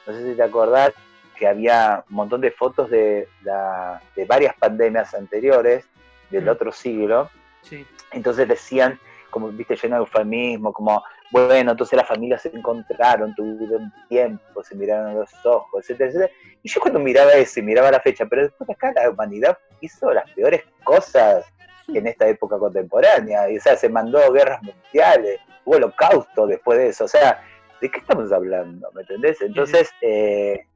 no 0.07 0.13
sé 0.13 0.31
si 0.31 0.37
te 0.37 0.43
acordás, 0.43 0.93
que 1.37 1.47
había 1.49 2.05
un 2.11 2.17
montón 2.17 2.41
de 2.43 2.51
fotos 2.51 2.91
de, 2.91 3.27
la- 3.43 4.01
de 4.15 4.25
varias 4.27 4.55
pandemias 4.57 5.15
anteriores 5.15 5.85
del 6.31 6.45
Mm. 6.45 6.49
otro 6.49 6.71
siglo, 6.73 7.31
Sí. 7.63 7.87
entonces 8.13 8.47
decían, 8.47 9.01
como 9.31 9.49
viste, 9.49 9.77
lleno 9.77 9.97
de 9.97 10.01
eufemismo, 10.01 10.73
como, 10.73 11.03
bueno, 11.31 11.71
entonces 11.73 11.97
las 11.97 12.09
familias 12.09 12.43
se 12.43 12.49
encontraron, 12.55 13.35
tuvieron 13.35 13.93
tiempo, 14.09 14.63
se 14.63 14.75
miraron 14.75 15.09
a 15.09 15.15
los 15.15 15.31
ojos, 15.47 15.83
etcétera, 15.83 16.11
etcétera. 16.11 16.33
Y 16.63 16.69
yo 16.69 16.81
cuando 16.81 16.99
miraba 16.99 17.33
eso 17.33 17.61
y 17.61 17.63
miraba 17.63 17.91
la 17.91 18.01
fecha, 18.01 18.27
pero 18.27 18.43
después 18.43 18.69
acá 18.69 18.93
la 18.95 19.11
humanidad 19.11 19.57
hizo 19.81 20.13
las 20.13 20.31
peores 20.33 20.65
cosas 20.85 21.45
en 21.89 22.07
esta 22.07 22.29
época 22.29 22.59
contemporánea, 22.59 23.51
y, 23.51 23.59
o 23.59 23.61
sea, 23.61 23.77
se 23.77 23.89
mandó 23.89 24.33
guerras 24.33 24.63
mundiales, 24.63 25.41
hubo 25.65 25.77
holocausto 25.77 26.47
después 26.47 26.79
de 26.79 26.89
eso, 26.89 27.05
o 27.05 27.09
sea, 27.09 27.43
¿de 27.81 27.91
qué 27.91 27.99
estamos 27.99 28.31
hablando? 28.33 28.91
¿Me 28.93 29.03
entendés? 29.03 29.41
Entonces, 29.41 29.91
eh, 30.01 30.67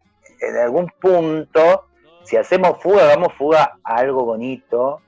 en 0.40 0.56
algún 0.56 0.90
punto, 1.00 1.86
si 2.24 2.36
hacemos 2.36 2.82
fuga, 2.82 3.04
hagamos 3.04 3.32
fuga 3.34 3.78
a 3.84 3.96
algo 3.96 4.24
bonito, 4.24 5.02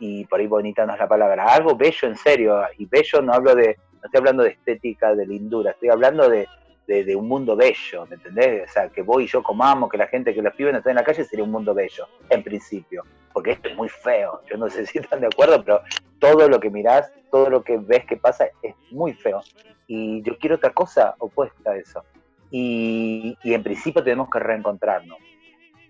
y 0.00 0.24
por 0.24 0.40
ahí 0.40 0.46
bonita 0.46 0.84
no 0.86 0.94
es 0.94 0.98
la 0.98 1.06
palabra, 1.06 1.44
algo 1.44 1.76
bello 1.76 2.08
en 2.08 2.16
serio, 2.16 2.62
y 2.78 2.86
bello 2.86 3.20
no 3.22 3.34
hablo 3.34 3.54
de, 3.54 3.76
no 3.92 4.00
estoy 4.04 4.18
hablando 4.18 4.42
de 4.42 4.50
estética, 4.50 5.14
de 5.14 5.26
lindura, 5.26 5.72
estoy 5.72 5.90
hablando 5.90 6.28
de, 6.28 6.48
de, 6.86 7.04
de 7.04 7.14
un 7.14 7.28
mundo 7.28 7.54
bello, 7.54 8.06
¿me 8.06 8.16
entendés? 8.16 8.68
O 8.68 8.72
sea, 8.72 8.88
que 8.88 9.02
vos 9.02 9.22
y 9.22 9.26
yo 9.26 9.42
comamos, 9.42 9.90
que 9.90 9.98
la 9.98 10.06
gente, 10.06 10.34
que 10.34 10.40
los 10.40 10.54
pibes 10.54 10.72
no 10.72 10.78
estén 10.78 10.92
en 10.92 10.96
la 10.96 11.04
calle, 11.04 11.22
sería 11.24 11.44
un 11.44 11.50
mundo 11.50 11.74
bello, 11.74 12.08
en 12.30 12.42
principio, 12.42 13.04
porque 13.34 13.52
esto 13.52 13.68
es 13.68 13.76
muy 13.76 13.90
feo, 13.90 14.40
yo 14.50 14.56
no 14.56 14.70
sé 14.70 14.86
si 14.86 14.98
están 14.98 15.20
de 15.20 15.26
acuerdo, 15.26 15.62
pero 15.62 15.82
todo 16.18 16.48
lo 16.48 16.58
que 16.58 16.70
mirás, 16.70 17.12
todo 17.30 17.50
lo 17.50 17.62
que 17.62 17.76
ves 17.76 18.06
que 18.06 18.16
pasa 18.16 18.48
es 18.62 18.74
muy 18.90 19.12
feo, 19.12 19.42
y 19.86 20.22
yo 20.22 20.38
quiero 20.38 20.56
otra 20.56 20.70
cosa 20.70 21.14
opuesta 21.18 21.72
a 21.72 21.76
eso, 21.76 22.02
y, 22.50 23.36
y 23.42 23.52
en 23.52 23.62
principio 23.62 24.02
tenemos 24.02 24.30
que 24.30 24.38
reencontrarnos, 24.38 25.18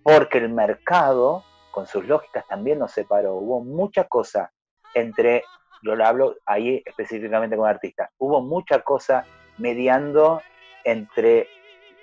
porque 0.03 0.39
el 0.39 0.49
mercado, 0.49 1.45
con 1.71 1.87
sus 1.87 2.07
lógicas, 2.07 2.47
también 2.47 2.79
nos 2.79 2.93
separó, 2.93 3.35
hubo 3.35 3.63
mucha 3.63 4.05
cosa 4.05 4.53
entre, 4.95 5.45
yo 5.83 5.95
lo 5.95 6.05
hablo 6.05 6.37
ahí 6.47 6.83
específicamente 6.85 7.57
con 7.57 7.69
artista, 7.69 8.11
hubo 8.19 8.41
mucha 8.41 8.81
cosa 8.81 9.25
mediando 9.59 10.41
entre 10.85 11.49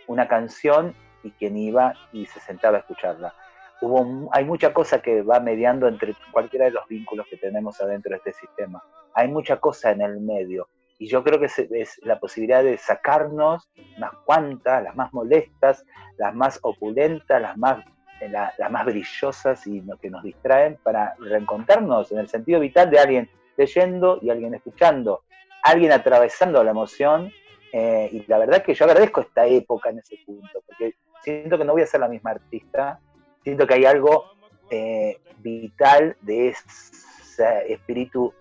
una 0.08 0.28
canción 0.28 0.96
y 1.24 1.32
quien 1.32 1.58
iba 1.58 1.94
y 2.12 2.26
se 2.26 2.40
sentaba 2.40 2.78
a 2.78 2.80
escucharla. 2.82 3.34
Hubo, 3.82 4.30
hay 4.32 4.46
mucha 4.46 4.74
cosa 4.74 5.02
que 5.02 5.22
va 5.22 5.40
mediando 5.40 5.88
entre 5.88 6.16
cualquiera 6.32 6.66
de 6.66 6.72
los 6.72 6.88
vínculos 6.88 7.28
que 7.30 7.38
tenemos 7.38 7.80
adentro 7.80 8.12
de 8.12 8.18
este 8.18 8.34
sistema. 8.34 8.84
Hay 9.14 9.28
mucha 9.28 9.58
cosa 9.58 9.92
en 9.92 10.02
el 10.02 10.20
medio. 10.20 10.68
Y 11.00 11.08
yo 11.08 11.24
creo 11.24 11.40
que 11.40 11.46
es, 11.46 12.00
la 12.04 12.20
posibilidad 12.20 12.64
de 12.64 12.78
sacarnos 12.78 13.70
unas 13.98 14.12
cuantas, 14.26 14.84
las 14.84 14.96
más 14.96 15.14
molestas, 15.14 15.86
las 16.18 16.34
más 16.34 16.60
opulentas, 16.64 17.40
las 17.40 17.56
más, 17.58 17.84
la- 18.22 18.54
las 18.58 18.72
más 18.72 18.86
brillosas 18.86 19.66
y 19.68 19.82
lo 19.82 19.98
que 19.98 20.10
nos 20.10 20.24
distraen 20.24 20.78
para 20.84 21.16
reencontrarnos 21.20 22.12
en 22.12 22.20
el 22.20 22.28
sentido 22.28 22.60
vital 22.60 22.90
de 22.90 23.00
alguien 23.00 23.30
leyendo 23.58 24.20
y 24.22 24.30
alguien 24.30 24.54
escuchando, 24.54 25.24
alguien 25.64 25.92
atravesando 25.92 26.64
la 26.64 26.72
emoción 26.72 27.32
eh, 27.74 28.10
y 28.12 28.24
la 28.28 28.38
verdad 28.38 28.64
que 28.64 28.74
yo 28.74 28.86
agradezco 28.86 29.22
esta 29.22 29.46
época 29.46 29.90
en 29.90 30.00
ese 30.00 30.18
punto, 30.26 30.62
porque 30.66 30.96
siento 31.22 31.58
que 31.58 31.66
no 31.66 31.74
voy 31.74 31.82
a 31.82 31.88
ser 31.88 32.00
la 32.00 32.08
misma 32.08 32.32
artista, 32.32 33.00
siento 33.44 33.68
que 33.68 33.74
hay 33.76 33.86
algo 33.86 34.26
eh, 34.70 35.18
vital 35.40 36.16
de 36.22 36.50
ese 36.50 37.72
espíritu 37.74 38.34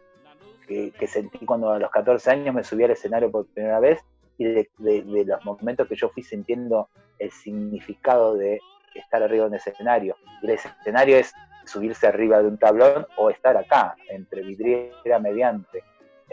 que, 0.66 0.90
que 0.92 1.06
sentí 1.06 1.44
cuando 1.46 1.70
a 1.70 1.78
los 1.78 1.90
14 1.90 2.30
años 2.30 2.54
me 2.54 2.64
subí 2.64 2.84
al 2.84 2.90
escenario 2.92 3.30
por 3.30 3.46
primera 3.46 3.78
vez 3.80 4.00
y 4.38 4.44
de, 4.44 4.70
de- 4.78 5.02
de 5.02 5.24
los 5.24 5.44
momentos 5.44 5.86
que 5.88 5.96
yo 5.96 6.08
fui 6.10 6.22
sintiendo 6.22 6.88
el 7.18 7.30
significado 7.30 8.34
de 8.34 8.60
estar 8.98 9.22
arriba 9.22 9.44
de 9.44 9.50
un 9.50 9.54
escenario. 9.56 10.16
Y 10.42 10.46
el 10.46 10.52
escenario 10.52 11.16
es 11.16 11.32
subirse 11.64 12.06
arriba 12.06 12.40
de 12.40 12.48
un 12.48 12.58
tablón 12.58 13.06
o 13.16 13.30
estar 13.30 13.56
acá, 13.56 13.96
entre 14.08 14.42
vidriera 14.42 15.18
mediante. 15.18 15.82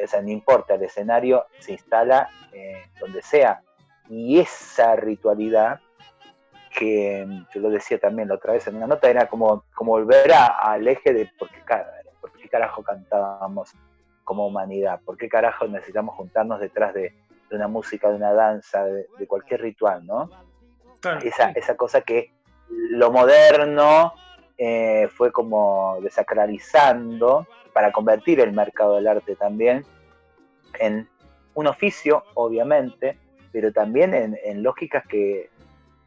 O 0.03 0.07
sea, 0.07 0.21
no 0.21 0.29
importa, 0.29 0.75
el 0.75 0.83
escenario 0.83 1.45
se 1.59 1.73
instala 1.73 2.29
eh, 2.51 2.83
donde 2.99 3.21
sea. 3.21 3.61
Y 4.09 4.39
esa 4.39 4.95
ritualidad, 4.95 5.79
que 6.77 7.27
yo 7.53 7.61
lo 7.61 7.69
decía 7.69 7.99
también 7.99 8.27
la 8.27 8.35
otra 8.35 8.53
vez 8.53 8.65
en 8.67 8.75
una 8.75 8.87
nota, 8.87 9.09
era 9.09 9.27
como, 9.27 9.63
como 9.75 9.91
volver 9.93 10.33
a- 10.33 10.47
al 10.47 10.87
eje 10.87 11.13
de 11.13 11.29
por 11.37 11.49
qué, 11.49 11.61
cara- 11.63 11.87
por 12.19 12.31
qué 12.33 12.49
carajo 12.49 12.83
cantábamos 12.83 13.71
como 14.23 14.47
humanidad, 14.47 14.99
por 15.05 15.17
qué 15.17 15.29
carajo 15.29 15.67
necesitamos 15.67 16.15
juntarnos 16.15 16.59
detrás 16.59 16.93
de, 16.93 17.13
de 17.49 17.55
una 17.55 17.67
música, 17.67 18.09
de 18.09 18.15
una 18.15 18.33
danza, 18.33 18.83
de, 18.85 19.05
de 19.17 19.27
cualquier 19.27 19.61
ritual, 19.61 20.05
¿no? 20.05 20.29
Claro. 21.01 21.19
esa, 21.21 21.51
esa 21.51 21.75
cosa 21.75 22.01
que 22.01 22.31
lo 22.69 23.11
moderno 23.11 24.13
eh, 24.57 25.09
fue 25.15 25.31
como 25.31 25.97
desacralizando 26.01 27.47
para 27.73 27.91
convertir 27.91 28.39
el 28.39 28.53
mercado 28.53 28.95
del 28.95 29.07
arte 29.07 29.35
también 29.35 29.85
en 30.79 31.07
un 31.55 31.67
oficio, 31.67 32.23
obviamente, 32.33 33.17
pero 33.51 33.71
también 33.71 34.13
en, 34.13 34.63
lógicas 34.63 35.05
que, 35.07 35.49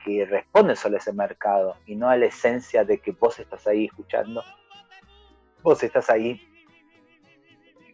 que 0.04 0.24
responden 0.24 0.76
solo 0.76 0.96
a 0.96 0.98
ese 0.98 1.12
mercado 1.12 1.76
y 1.86 1.94
no 1.94 2.08
a 2.08 2.16
la 2.16 2.26
esencia 2.26 2.84
de 2.84 2.98
que 2.98 3.12
vos 3.12 3.38
estás 3.38 3.66
ahí 3.66 3.86
escuchando, 3.86 4.42
vos 5.62 5.82
estás 5.82 6.10
ahí 6.10 6.40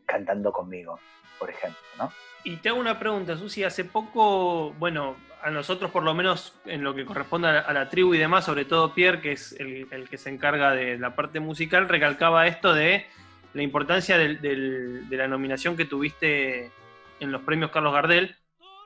cantando 0.06 0.52
conmigo, 0.52 0.98
por 1.38 1.50
ejemplo, 1.50 1.80
¿no? 1.98 2.10
Y 2.44 2.56
te 2.56 2.68
hago 2.68 2.80
una 2.80 2.98
pregunta, 2.98 3.36
Susi. 3.36 3.62
Hace 3.62 3.84
poco, 3.84 4.72
bueno, 4.72 5.16
a 5.42 5.50
nosotros 5.50 5.90
por 5.90 6.02
lo 6.04 6.14
menos 6.14 6.54
en 6.66 6.84
lo 6.84 6.94
que 6.94 7.04
corresponde 7.04 7.48
a 7.48 7.72
la, 7.72 7.88
tribu 7.88 8.14
y 8.14 8.18
demás, 8.18 8.44
sobre 8.44 8.64
todo 8.64 8.94
Pierre, 8.94 9.20
que 9.20 9.32
es 9.32 9.52
el, 9.58 9.88
que 10.08 10.16
se 10.18 10.30
encarga 10.30 10.70
de 10.72 10.98
la 10.98 11.14
parte 11.14 11.40
musical, 11.40 11.88
recalcaba 11.88 12.46
esto 12.46 12.72
de 12.72 13.06
la 13.54 13.62
importancia 13.62 14.16
del- 14.18 14.40
del- 14.40 15.08
de 15.08 15.16
la 15.16 15.28
nominación 15.28 15.76
que 15.76 15.84
tuviste 15.84 16.70
en 17.20 17.32
los 17.32 17.42
premios 17.42 17.70
Carlos 17.70 17.92
Gardel. 17.92 18.36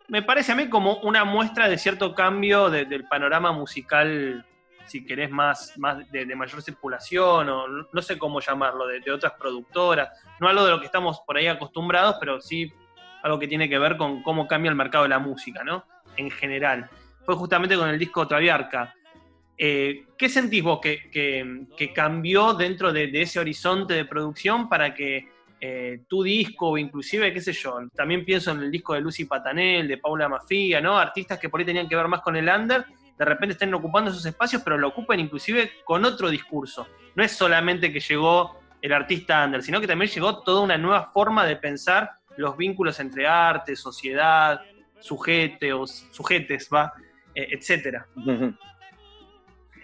Me 0.09 0.23
parece 0.23 0.53
a 0.53 0.55
mí 0.55 0.69
como 0.69 0.97
una 0.99 1.25
muestra 1.25 1.69
de 1.69 1.79
cierto 1.79 2.15
cambio 2.15 2.71
de- 2.71 2.85
del 2.85 3.05
panorama 3.05 3.53
musical, 3.53 4.45
si 4.87 5.05
querés, 5.05 5.31
más, 5.31 5.75
más 5.79 6.11
de, 6.11 6.25
de 6.27 6.37
mayor 6.37 6.63
circulación, 6.63 7.49
o 7.49 7.67
no 7.69 7.89
no 7.93 8.03
sé 8.03 8.17
cómo 8.19 8.41
llamarlo, 8.41 8.87
de, 8.87 9.01
de 9.01 9.11
otras 9.13 9.33
productoras. 9.39 10.09
No 10.41 10.49
algo 10.49 10.65
de 10.65 10.71
lo 10.71 10.81
que 10.81 10.87
estamos 10.87 11.21
por 11.27 11.37
ahí 11.37 11.49
acostumbrados, 11.49 12.17
pero 12.21 12.41
sí 12.41 12.73
algo 13.23 13.39
que 13.39 13.49
tiene 13.49 13.69
que 13.69 13.79
ver 13.79 13.97
con 13.97 14.23
cómo 14.23 14.47
cambia 14.47 14.69
el 14.71 14.77
mercado 14.77 15.03
de 15.05 15.11
la 15.11 15.19
música, 15.19 15.65
¿no? 15.65 15.85
En 16.17 16.31
general. 16.31 16.89
Fue 17.25 17.35
justamente 17.35 17.77
con 17.77 17.89
el 17.89 17.99
disco 17.99 18.27
Traviarca. 18.27 18.95
Eh, 19.59 20.05
¿Qué 20.17 20.29
sentís 20.29 20.63
vos 20.63 20.81
que, 20.81 21.67
cambió 21.95 22.55
dentro 22.55 22.93
de, 22.93 23.11
ese 23.21 23.41
horizonte 23.41 23.95
de 23.95 24.05
producción 24.05 24.69
para 24.69 24.95
que 24.95 25.29
eh, 25.61 26.03
tu 26.07 26.23
disco, 26.23 26.77
inclusive, 26.77 27.33
qué 27.33 27.41
sé 27.41 27.53
yo, 27.53 27.79
también 27.95 28.25
pienso 28.25 28.53
en 28.53 28.61
el 28.61 28.71
disco 28.71 28.95
de 28.95 29.01
Lucy 29.01 29.25
Patanel, 29.25 29.89
de 29.89 29.97
Paula 29.99 30.29
Mafiga, 30.29 30.81
¿no? 30.81 30.99
Artistas 30.99 31.39
que 31.39 31.49
por 31.49 31.61
ahí 31.61 31.67
tenían 31.67 31.89
que 31.89 31.97
ver 31.97 32.09
más 32.09 32.21
con 32.21 32.37
el 32.37 32.49
under, 32.49 32.85
de 33.19 33.25
repente 33.25 33.55
están 33.55 33.73
ocupando 33.73 34.11
esos 34.11 34.27
espacios, 34.27 34.63
pero 34.63 34.77
lo 34.77 34.89
ocupan 34.89 35.19
inclusive 35.19 35.73
con 35.85 36.05
otro 36.05 36.29
discurso. 36.29 36.87
No 37.15 37.25
es 37.25 37.33
solamente 37.33 37.91
que 37.91 38.01
llegó 38.01 38.61
el 38.83 38.93
artista 38.93 39.45
under, 39.45 39.63
sino 39.63 39.81
que 39.81 39.87
también 39.87 40.11
llegó 40.11 40.43
toda 40.43 40.61
una 40.61 40.77
nueva 40.77 41.11
forma 41.13 41.47
de 41.47 41.57
pensar 41.57 42.11
los 42.37 42.57
vínculos 42.57 43.01
entre 43.01 43.27
arte, 43.27 43.75
sociedad, 43.75 44.61
sujetos, 45.01 46.07
sujetes, 46.11 46.69
va, 46.73 46.93
eh, 47.35 47.49
etcétera. 47.53 48.07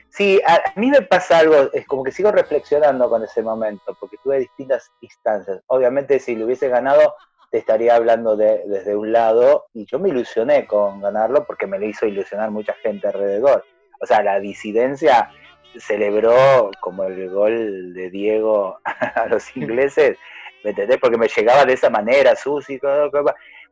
Sí, 0.09 0.41
a, 0.47 0.61
mí 0.77 0.91
me 0.91 1.01
pasa 1.03 1.39
algo, 1.39 1.73
es 1.73 1.87
como 1.87 2.05
que 2.05 2.13
sigo 2.13 2.31
reflexionando 2.31 3.09
con 3.09 3.25
ese 3.25 3.43
momento, 3.43 3.97
porque 3.99 4.19
tuve 4.23 4.41
distintas 4.41 4.91
instancias. 5.01 5.63
Obviamente, 5.69 6.19
si 6.19 6.37
lo 6.37 6.45
hubiese 6.45 6.69
ganado, 6.69 7.15
te 7.51 7.59
estaría 7.59 7.95
hablando 7.97 8.37
de- 8.37 8.63
desde 8.67 8.95
un 8.95 9.11
lado, 9.13 9.67
y 9.73 9.87
yo 9.87 9.99
me 9.99 10.11
ilusioné 10.11 10.67
con 10.67 11.01
ganarlo 11.01 11.45
porque 11.47 11.67
me 11.67 11.79
lo 11.79 11.87
hizo 11.87 12.07
ilusionar 12.07 12.51
mucha 12.51 12.75
gente 12.75 13.09
alrededor. 13.09 13.65
O 14.01 14.07
sea, 14.07 14.23
la 14.23 14.39
disidencia 14.39 15.31
celebró 15.79 16.71
como 16.81 17.05
el 17.05 17.31
gol 17.31 17.95
de 17.95 18.11
Diego 18.11 18.79
a 18.85 19.27
los 19.31 19.57
ingleses, 19.57 20.19
¿me 20.63 20.71
entendés? 20.71 20.99
Porque 20.99 21.17
me 21.17 21.29
llegaba 21.29 21.65
de 21.65 21.73
esa 21.73 21.89
manera, 21.89 22.37
Susi. 22.37 22.79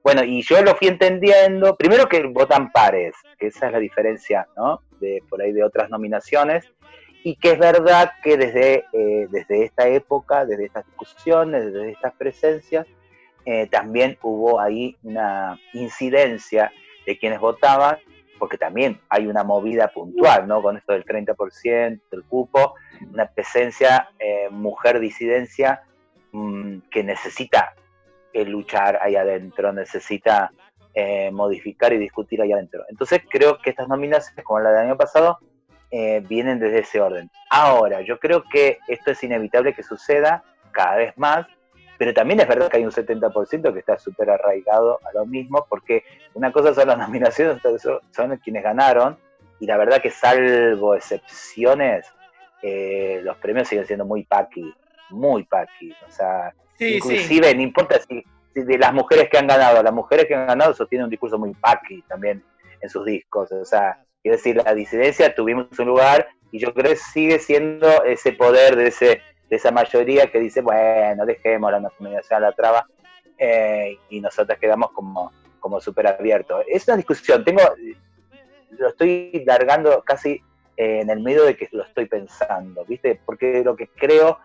Bueno, 0.02 0.24
y 0.24 0.42
yo 0.42 0.62
lo 0.62 0.74
fui 0.76 0.88
entendiendo, 0.88 1.76
primero 1.76 2.08
que 2.08 2.22
votan 2.22 2.72
pares, 2.72 3.14
que 3.38 3.48
esa 3.48 3.66
es 3.66 3.72
la 3.72 3.78
diferencia, 3.78 4.48
¿no? 4.56 4.82
De 4.98 5.22
por 5.28 5.42
ahí 5.42 5.52
de 5.52 5.62
otras 5.62 5.90
nominaciones, 5.90 6.72
y 7.22 7.36
que 7.36 7.52
es 7.52 7.58
verdad 7.58 8.12
que 8.22 8.38
desde, 8.38 8.84
eh, 8.92 9.26
desde 9.30 9.64
esta 9.64 9.88
época, 9.88 10.46
desde 10.46 10.64
estas 10.64 10.86
discusiones, 10.86 11.66
desde 11.66 11.90
estas 11.90 12.14
presencias, 12.14 12.86
eh, 13.44 13.66
también 13.66 14.18
hubo 14.22 14.58
ahí 14.58 14.96
una 15.02 15.58
incidencia 15.74 16.72
de 17.06 17.18
quienes 17.18 17.38
votaban, 17.38 17.98
porque 18.38 18.56
también 18.56 18.98
hay 19.10 19.26
una 19.26 19.44
movida 19.44 19.88
puntual, 19.88 20.48
¿no? 20.48 20.62
Con 20.62 20.78
esto 20.78 20.94
del 20.94 21.04
30% 21.04 22.00
del 22.10 22.24
cupo, 22.24 22.74
una 23.12 23.26
presencia 23.26 24.08
eh, 24.18 24.48
mujer 24.50 24.98
disidencia 24.98 25.82
mm, 26.32 26.78
que 26.90 27.04
necesita 27.04 27.74
eh, 28.32 28.44
luchar 28.44 28.98
ahí 29.02 29.16
adentro, 29.16 29.72
necesita 29.72 30.52
eh, 30.94 31.30
modificar 31.30 31.92
y 31.92 31.98
discutir 31.98 32.42
ahí 32.42 32.52
adentro. 32.52 32.84
Entonces 32.88 33.22
creo 33.28 33.58
que 33.58 33.70
estas 33.70 33.88
nominaciones, 33.88 34.44
como 34.44 34.60
la 34.60 34.70
del 34.70 34.88
año 34.88 34.96
pasado, 34.96 35.38
eh, 35.90 36.22
vienen 36.28 36.58
desde 36.58 36.80
ese 36.80 37.00
orden. 37.00 37.30
Ahora, 37.50 38.00
yo 38.00 38.18
creo 38.18 38.44
que 38.50 38.78
esto 38.88 39.10
es 39.10 39.22
inevitable 39.22 39.74
que 39.74 39.82
suceda 39.82 40.44
cada 40.72 40.96
vez 40.96 41.16
más, 41.16 41.46
pero 41.98 42.14
también 42.14 42.40
es 42.40 42.48
verdad 42.48 42.70
que 42.70 42.78
hay 42.78 42.84
un 42.84 42.92
70% 42.92 43.72
que 43.72 43.78
está 43.78 43.98
súper 43.98 44.30
arraigado 44.30 45.00
a 45.04 45.12
lo 45.12 45.26
mismo, 45.26 45.66
porque 45.68 46.04
una 46.34 46.52
cosa 46.52 46.72
son 46.74 46.88
las 46.88 46.98
nominaciones, 47.06 47.60
son 48.10 48.36
quienes 48.38 48.62
ganaron, 48.62 49.18
y 49.60 49.66
la 49.66 49.76
verdad 49.76 50.00
que 50.00 50.10
salvo 50.10 50.94
excepciones, 50.94 52.06
eh, 52.62 53.20
los 53.22 53.36
premios 53.36 53.68
siguen 53.68 53.86
siendo 53.86 54.04
muy 54.04 54.24
paqui, 54.24 54.74
muy 55.10 55.44
paqui. 55.44 55.92
O 56.06 56.10
sea, 56.10 56.54
Sí, 56.80 56.94
inclusive, 56.94 57.54
no 57.54 57.60
importa 57.60 58.00
si, 58.00 58.24
de 58.54 58.78
las 58.78 58.94
mujeres 58.94 59.28
que 59.28 59.36
han 59.36 59.46
ganado, 59.46 59.82
las 59.82 59.92
mujeres 59.92 60.24
que 60.24 60.34
han 60.34 60.46
ganado 60.46 60.72
sostienen 60.72 61.04
un 61.04 61.10
discurso 61.10 61.38
muy 61.38 61.52
paqui 61.52 62.00
también 62.08 62.42
en 62.80 62.88
sus 62.88 63.04
discos. 63.04 63.52
O 63.52 63.66
sea, 63.66 64.02
quiero 64.22 64.38
decir, 64.38 64.56
la 64.56 64.74
disidencia 64.74 65.34
tuvimos 65.34 65.78
un 65.78 65.88
lugar 65.88 66.28
y 66.50 66.58
yo 66.58 66.72
creo 66.72 66.92
que 66.92 66.96
sigue 66.96 67.38
siendo 67.38 68.02
ese 68.04 68.32
poder 68.32 68.76
de 68.76 68.88
ese 68.88 69.20
de 69.50 69.56
esa 69.56 69.72
mayoría 69.72 70.30
que 70.30 70.38
dice, 70.38 70.62
bueno, 70.62 71.26
dejemos 71.26 71.70
la 71.70 71.80
nominación 71.80 72.38
a 72.38 72.46
la 72.46 72.52
traba 72.52 72.86
eh, 73.36 73.98
y 74.08 74.20
nosotros 74.20 74.56
quedamos 74.58 74.92
como, 74.92 75.32
como 75.58 75.80
súper 75.80 76.06
abiertos. 76.06 76.64
Es 76.66 76.86
una 76.88 76.96
discusión, 76.96 77.44
tengo, 77.44 77.62
lo 78.70 78.88
estoy 78.88 79.42
largando 79.44 80.02
casi 80.02 80.40
eh, 80.76 81.00
en 81.00 81.10
el 81.10 81.20
medio 81.20 81.44
de 81.44 81.56
que 81.56 81.68
lo 81.72 81.82
estoy 81.82 82.06
pensando, 82.06 82.84
¿viste? 82.86 83.20
Porque 83.26 83.62
lo 83.64 83.74
que 83.74 83.88
creo 83.88 84.38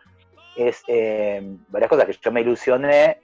es 0.55 0.83
eh, 0.87 1.41
varias 1.69 1.89
cosas, 1.89 2.05
que 2.05 2.13
yo 2.21 2.31
me 2.31 2.41
ilusioné 2.41 3.19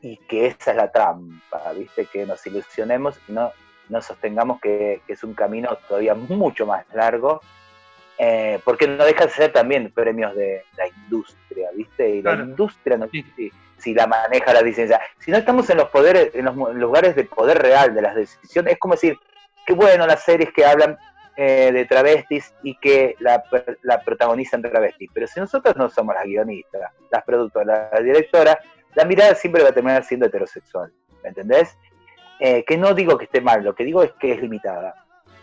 y 0.00 0.16
que 0.16 0.46
esa 0.46 0.72
es 0.72 0.76
la 0.76 0.90
trampa, 0.90 1.72
¿viste? 1.76 2.06
Que 2.06 2.26
nos 2.26 2.44
ilusionemos 2.46 3.18
y 3.28 3.32
no, 3.32 3.52
no 3.88 4.02
sostengamos 4.02 4.60
que, 4.60 5.00
que 5.06 5.12
es 5.12 5.22
un 5.22 5.34
camino 5.34 5.76
todavía 5.88 6.14
mucho 6.14 6.66
más 6.66 6.84
largo 6.92 7.40
eh, 8.18 8.60
porque 8.64 8.86
no 8.86 9.04
deja 9.04 9.26
de 9.26 9.32
ser 9.32 9.52
también 9.52 9.90
premios 9.90 10.34
de 10.36 10.64
la 10.76 10.86
industria, 10.86 11.70
¿viste? 11.74 12.16
Y 12.16 12.22
Claro. 12.22 12.38
la 12.38 12.44
industria 12.44 12.96
no 12.96 13.06
sé 13.06 13.24
si, 13.34 13.52
si 13.78 13.94
la 13.94 14.06
maneja 14.06 14.52
la 14.52 14.60
licencia. 14.62 15.00
Si 15.18 15.30
no 15.30 15.38
estamos 15.38 15.68
en 15.70 15.78
los 15.78 15.88
poderes, 15.88 16.34
en 16.34 16.44
los 16.44 16.54
lugares 16.74 17.16
de 17.16 17.24
poder 17.24 17.58
real 17.58 17.94
de 17.94 18.02
las 18.02 18.14
decisiones, 18.14 18.74
es 18.74 18.78
como 18.78 18.94
decir, 18.94 19.18
qué 19.66 19.72
bueno 19.72 20.06
las 20.06 20.22
series 20.22 20.52
que 20.52 20.64
hablan 20.64 20.96
eh, 21.36 21.70
de 21.72 21.84
travestis 21.86 22.54
y 22.62 22.76
que 22.76 23.16
la, 23.20 23.42
la 23.82 24.00
protagonizan 24.02 24.62
travestis. 24.62 25.10
Pero 25.12 25.26
si 25.26 25.40
nosotros 25.40 25.76
no 25.76 25.88
somos 25.88 26.14
las 26.14 26.24
guionistas, 26.24 26.92
las 27.10 27.22
productoras, 27.24 27.90
las 27.92 28.04
directoras, 28.04 28.56
la 28.94 29.04
mirada 29.04 29.34
siempre 29.34 29.62
va 29.62 29.70
a 29.70 29.72
terminar 29.72 30.04
siendo 30.04 30.26
heterosexual. 30.26 30.92
¿Me 31.22 31.30
entendés? 31.30 31.76
Eh, 32.40 32.64
que 32.64 32.76
no 32.76 32.92
digo 32.94 33.16
que 33.16 33.24
esté 33.24 33.40
mal, 33.40 33.62
lo 33.62 33.74
que 33.74 33.84
digo 33.84 34.02
es 34.02 34.12
que 34.20 34.32
es 34.32 34.40
limitada. 34.40 34.94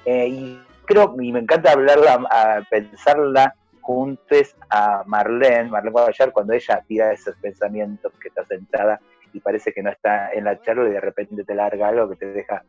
Eh, 0.06 0.28
y 0.28 0.64
creo, 0.86 1.16
y 1.20 1.32
me 1.32 1.40
encanta 1.40 1.72
hablarla, 1.72 2.26
a 2.30 2.62
pensarla 2.70 3.56
juntos 3.82 4.56
a 4.70 5.04
Marlene, 5.06 5.70
Marlene 5.70 5.92
Guayar, 5.92 6.32
cuando 6.32 6.54
ella 6.54 6.84
tira 6.88 7.12
esos 7.12 7.36
pensamientos 7.38 8.12
que 8.22 8.28
está 8.28 8.46
sentada 8.46 9.00
y 9.34 9.40
parece 9.40 9.74
que 9.74 9.84
no 9.84 9.90
está 9.90 10.32
en 10.32 10.46
la 10.46 10.62
charla 10.62 10.88
y 10.90 10.92
de 10.92 11.02
repente 11.02 11.44
te 11.44 11.56
larga 11.56 11.88
algo 11.88 12.10
que 12.10 12.16
te 12.16 12.28
deja 12.28 12.64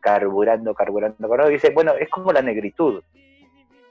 carburando, 0.00 0.74
carburando, 0.74 1.16
carburando. 1.18 1.50
Y 1.50 1.54
dice, 1.54 1.70
bueno, 1.70 1.94
es 1.94 2.08
como 2.08 2.32
la 2.32 2.42
negritud, 2.42 3.02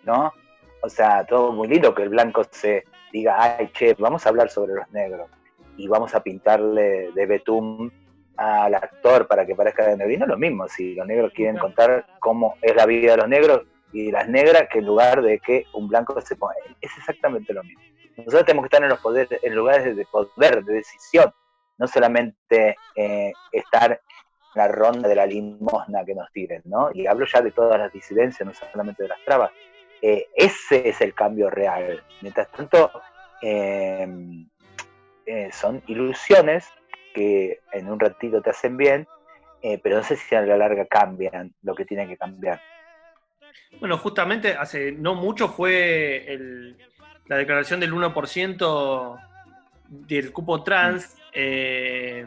¿no? 0.04 0.34
O 0.82 0.90
sea, 0.90 1.26
todo 1.26 1.52
muy 1.52 1.68
lindo 1.68 1.96
que 1.96 2.04
el 2.04 2.10
blanco 2.10 2.44
se 2.52 2.84
diga, 3.12 3.38
ay, 3.40 3.70
che, 3.74 3.96
vamos 3.98 4.26
a 4.26 4.30
hablar 4.30 4.50
sobre 4.50 4.74
los 4.74 4.90
negros 4.92 5.30
y 5.78 5.88
vamos 5.88 6.14
a 6.14 6.22
pintarle 6.22 7.12
de 7.12 7.26
betún 7.26 7.92
al 8.36 8.74
actor 8.74 9.28
para 9.28 9.46
que 9.46 9.56
parezca 9.56 9.88
de 9.88 9.98
negro. 9.98 10.14
Y 10.14 10.18
no 10.18 10.26
es 10.26 10.30
lo 10.30 10.38
mismo 10.38 10.68
si 10.68 10.96
los 10.96 11.08
negros 11.08 11.32
quieren 11.34 11.58
contar 11.58 12.06
cómo 12.20 12.56
es 12.62 12.76
la 12.76 12.86
vida 12.86 13.12
de 13.12 13.18
los 13.18 13.30
negros 13.30 13.62
y 13.92 14.08
de 14.08 14.12
las 14.12 14.28
negras 14.28 14.68
que 14.72 14.80
en 14.80 14.86
lugar 14.86 15.22
de 15.22 15.40
que 15.40 15.66
un 15.74 15.88
blanco 15.88 16.20
se 16.20 16.36
ponga. 16.36 16.56
Es 16.82 16.92
exactamente 16.98 17.54
lo 17.54 17.64
mismo. 17.64 17.82
Nosotros 18.18 18.46
tenemos 18.46 18.64
que 18.64 18.76
estar 18.76 18.84
en 18.84 18.90
los 18.90 19.00
poderes, 19.00 19.40
en 19.42 19.56
lugares 19.56 19.96
de 19.96 20.06
poder, 20.06 20.64
de 20.64 20.74
decisión, 20.74 21.34
no 21.78 21.88
solamente 21.88 22.76
eh, 22.96 23.32
estar 23.52 23.92
en 23.92 24.00
la 24.56 24.68
ronda 24.68 25.10
de 25.10 25.16
la 25.16 25.26
limosna 25.26 26.06
que 26.06 26.14
nos 26.16 26.32
tiren, 26.32 26.62
¿no? 26.66 26.90
Y 26.94 27.08
hablo 27.08 27.26
ya 27.26 27.42
de 27.42 27.52
todas 27.52 27.80
las 27.80 27.92
disidencias, 27.92 28.46
no 28.48 28.54
solamente 28.54 29.04
de 29.04 29.10
las 29.10 29.20
trabas. 29.26 29.52
Eh, 30.02 30.28
ese 30.36 30.90
es 30.90 31.02
el 31.02 31.14
cambio 31.14 31.50
real. 31.50 32.04
Mientras 32.22 32.50
tanto, 32.52 32.92
eh, 33.42 34.08
son 35.52 35.82
ilusiones 35.88 36.68
que 37.14 37.62
en 37.72 37.90
un 37.90 38.00
ratito 38.00 38.42
te 38.42 38.50
hacen 38.50 38.76
bien, 38.78 39.08
pero 39.82 39.98
no 39.98 40.04
sé 40.04 40.18
si 40.18 40.36
a 40.36 40.42
la 40.42 40.58
larga 40.58 40.86
cambian 40.86 41.54
lo 41.62 41.74
que 41.74 41.86
tienen 41.86 42.10
que 42.10 42.18
cambiar. 42.18 42.60
Bueno, 43.80 43.98
justamente 43.98 44.56
hace 44.56 44.92
no 44.92 45.16
mucho 45.16 45.48
fue 45.48 46.26
el- 46.32 46.78
la 47.28 47.38
declaración 47.38 47.80
del 47.80 47.94
1% 47.94 49.18
del 49.88 50.34
cupo 50.34 50.64
trans 50.64 51.16
eh, 51.34 52.26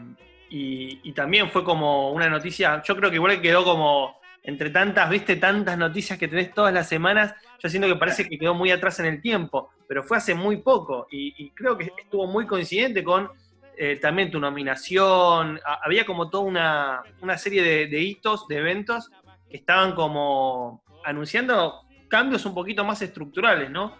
y, 0.49 1.11
también 1.13 1.49
fue 1.49 1.63
como 1.63 2.11
una 2.11 2.29
noticia, 2.29 2.81
yo 2.83 2.95
creo 2.95 3.09
que 3.09 3.15
igual 3.15 3.41
quedó 3.41 3.63
como 3.63 4.19
entre 4.43 4.69
tantas, 4.69 5.09
viste, 5.09 5.35
tantas 5.35 5.77
noticias 5.77 6.17
que 6.17 6.27
tenés 6.27 6.53
todas 6.53 6.73
las 6.73 6.87
semanas, 6.87 7.33
yo 7.59 7.69
siento 7.69 7.87
que 7.87 7.95
parece 7.95 8.29
que 8.29 8.37
quedó 8.37 8.53
muy 8.53 8.71
atrás 8.71 8.99
en 8.99 9.07
el 9.07 9.21
tiempo, 9.21 9.71
pero 9.87 10.03
fue 10.03 10.17
hace 10.17 10.35
muy 10.35 10.57
poco 10.57 11.07
y, 11.11 11.49
creo 11.51 11.77
que 11.77 11.91
estuvo 11.97 12.27
muy 12.27 12.45
coincidente 12.45 13.03
con 13.03 13.29
eh, 13.75 13.97
también 13.97 14.31
tu 14.31 14.39
nominación, 14.39 15.59
había 15.83 16.05
como 16.05 16.29
toda 16.29 16.43
una, 16.43 17.03
una 17.21 17.37
serie 17.37 17.87
de 17.87 18.01
hitos, 18.01 18.47
de 18.47 18.57
eventos 18.57 19.09
que 19.49 19.57
estaban 19.57 19.95
como 19.95 20.83
anunciando 21.03 21.87
cambios 22.07 22.45
un 22.45 22.53
poquito 22.53 22.83
más 22.83 23.01
estructurales, 23.01 23.69
¿no? 23.69 23.97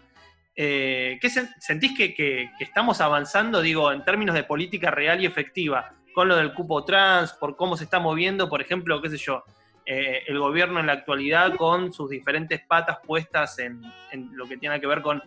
Eh, 0.60 1.20
¿qué 1.22 1.28
sen- 1.28 1.54
¿Sentís 1.60 1.96
que 1.96 2.50
estamos 2.60 3.00
avanzando, 3.00 3.62
digo, 3.62 3.91
en 3.91 4.04
términos 4.04 4.34
de 4.36 4.43
política 4.43 4.89
real 4.89 5.22
y 5.22 5.28
efectiva, 5.28 5.93
con 6.13 6.28
lo 6.28 6.36
del 6.36 6.52
cupo 6.56 6.84
trans, 6.84 7.34
por 7.34 7.56
cómo 7.56 7.78
se 7.78 7.84
está 7.84 8.00
moviendo, 8.00 8.50
por 8.50 8.60
ejemplo, 8.60 9.00
qué 9.00 9.10
sé 9.12 9.17
yo, 9.17 9.43
eh, 9.86 10.24
el 10.28 10.39
gobierno 10.39 10.80
en 10.80 10.88
la 10.88 10.93
actualidad 10.93 11.56
con 11.56 11.93
sus 11.93 12.10
diferentes 12.10 12.60
patas 12.67 12.98
puestas 13.06 13.60
en, 13.60 13.80
en 14.12 14.36
lo 14.36 14.48
que 14.48 14.58
tiene 14.58 14.82
que 14.82 14.88
ver 14.88 15.04
con, 15.04 15.22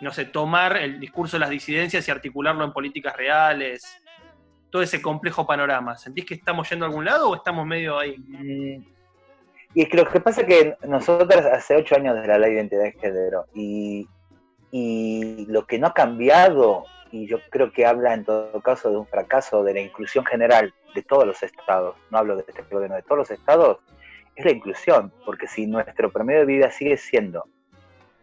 no 0.00 0.10
sé, 0.10 0.24
tomar 0.24 0.76
el 0.78 0.98
discurso 0.98 1.36
de 1.36 1.40
las 1.40 1.50
disidencias 1.50 2.06
y 2.06 2.10
articularlo 2.10 2.64
en 2.64 2.72
políticas 2.72 3.16
reales? 3.16 3.98
todo 4.68 4.80
ese 4.80 5.02
complejo 5.02 5.46
panorama? 5.46 5.98
¿Sentís 5.98 6.24
que 6.24 6.32
estamos 6.32 6.66
yendo 6.70 6.86
a 6.86 6.88
algún 6.88 7.04
lado 7.04 7.28
o 7.28 7.36
estamos 7.36 7.66
medio 7.66 7.98
ahí? 7.98 8.16
Mm, 8.16 8.82
Y 9.74 9.82
es 9.82 9.88
que 9.90 9.96
lo 9.98 10.08
que 10.10 10.18
pasa 10.18 10.40
es 10.40 10.46
que 10.46 10.76
nosotros 10.88 11.44
hace 11.44 11.76
ocho 11.76 11.94
años 11.94 12.14
de 12.18 12.26
la 12.26 12.38
ley 12.38 12.52
de 12.52 12.56
identidad 12.56 12.82
de 12.84 12.92
género 12.92 13.44
y, 13.54 14.08
y 14.72 15.44
lo 15.48 15.66
que 15.66 15.78
no 15.78 15.88
ha 15.88 15.94
cambiado, 15.94 16.86
y 17.12 17.26
yo 17.26 17.38
creo 17.50 17.70
que 17.70 17.84
habla 17.84 18.14
en 18.14 18.24
todo 18.24 18.60
caso 18.62 18.90
de 18.90 18.96
un 18.96 19.06
fracaso 19.06 19.62
de 19.62 19.74
la 19.74 19.80
inclusión 19.80 20.24
general 20.24 20.74
de 20.94 21.02
todos 21.02 21.26
los 21.26 21.42
estados, 21.42 21.94
no 22.10 22.18
hablo 22.18 22.36
de 22.36 22.44
este 22.48 22.62
gobierno, 22.62 22.96
de 22.96 23.02
todos 23.02 23.18
los 23.18 23.30
estados, 23.30 23.78
es 24.34 24.44
la 24.46 24.50
inclusión, 24.50 25.12
porque 25.26 25.46
si 25.46 25.66
nuestro 25.66 26.10
promedio 26.10 26.40
de 26.40 26.46
vida 26.46 26.70
sigue 26.70 26.96
siendo 26.96 27.44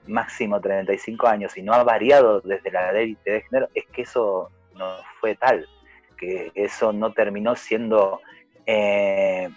máximo 0.08 0.60
35 0.60 1.28
años 1.28 1.56
y 1.56 1.62
no 1.62 1.74
ha 1.74 1.84
variado 1.84 2.42
desde 2.42 2.72
la 2.72 2.92
ley 2.92 3.16
de 3.24 3.42
género, 3.42 3.70
es 3.76 3.86
que 3.94 4.02
eso 4.02 4.50
no 4.76 4.96
fue 5.20 5.36
tal, 5.36 5.68
que 6.18 6.52
eso 6.56 6.92
no 6.92 7.14
terminó 7.14 7.56
siendo 7.56 8.22
eh, 8.66 9.50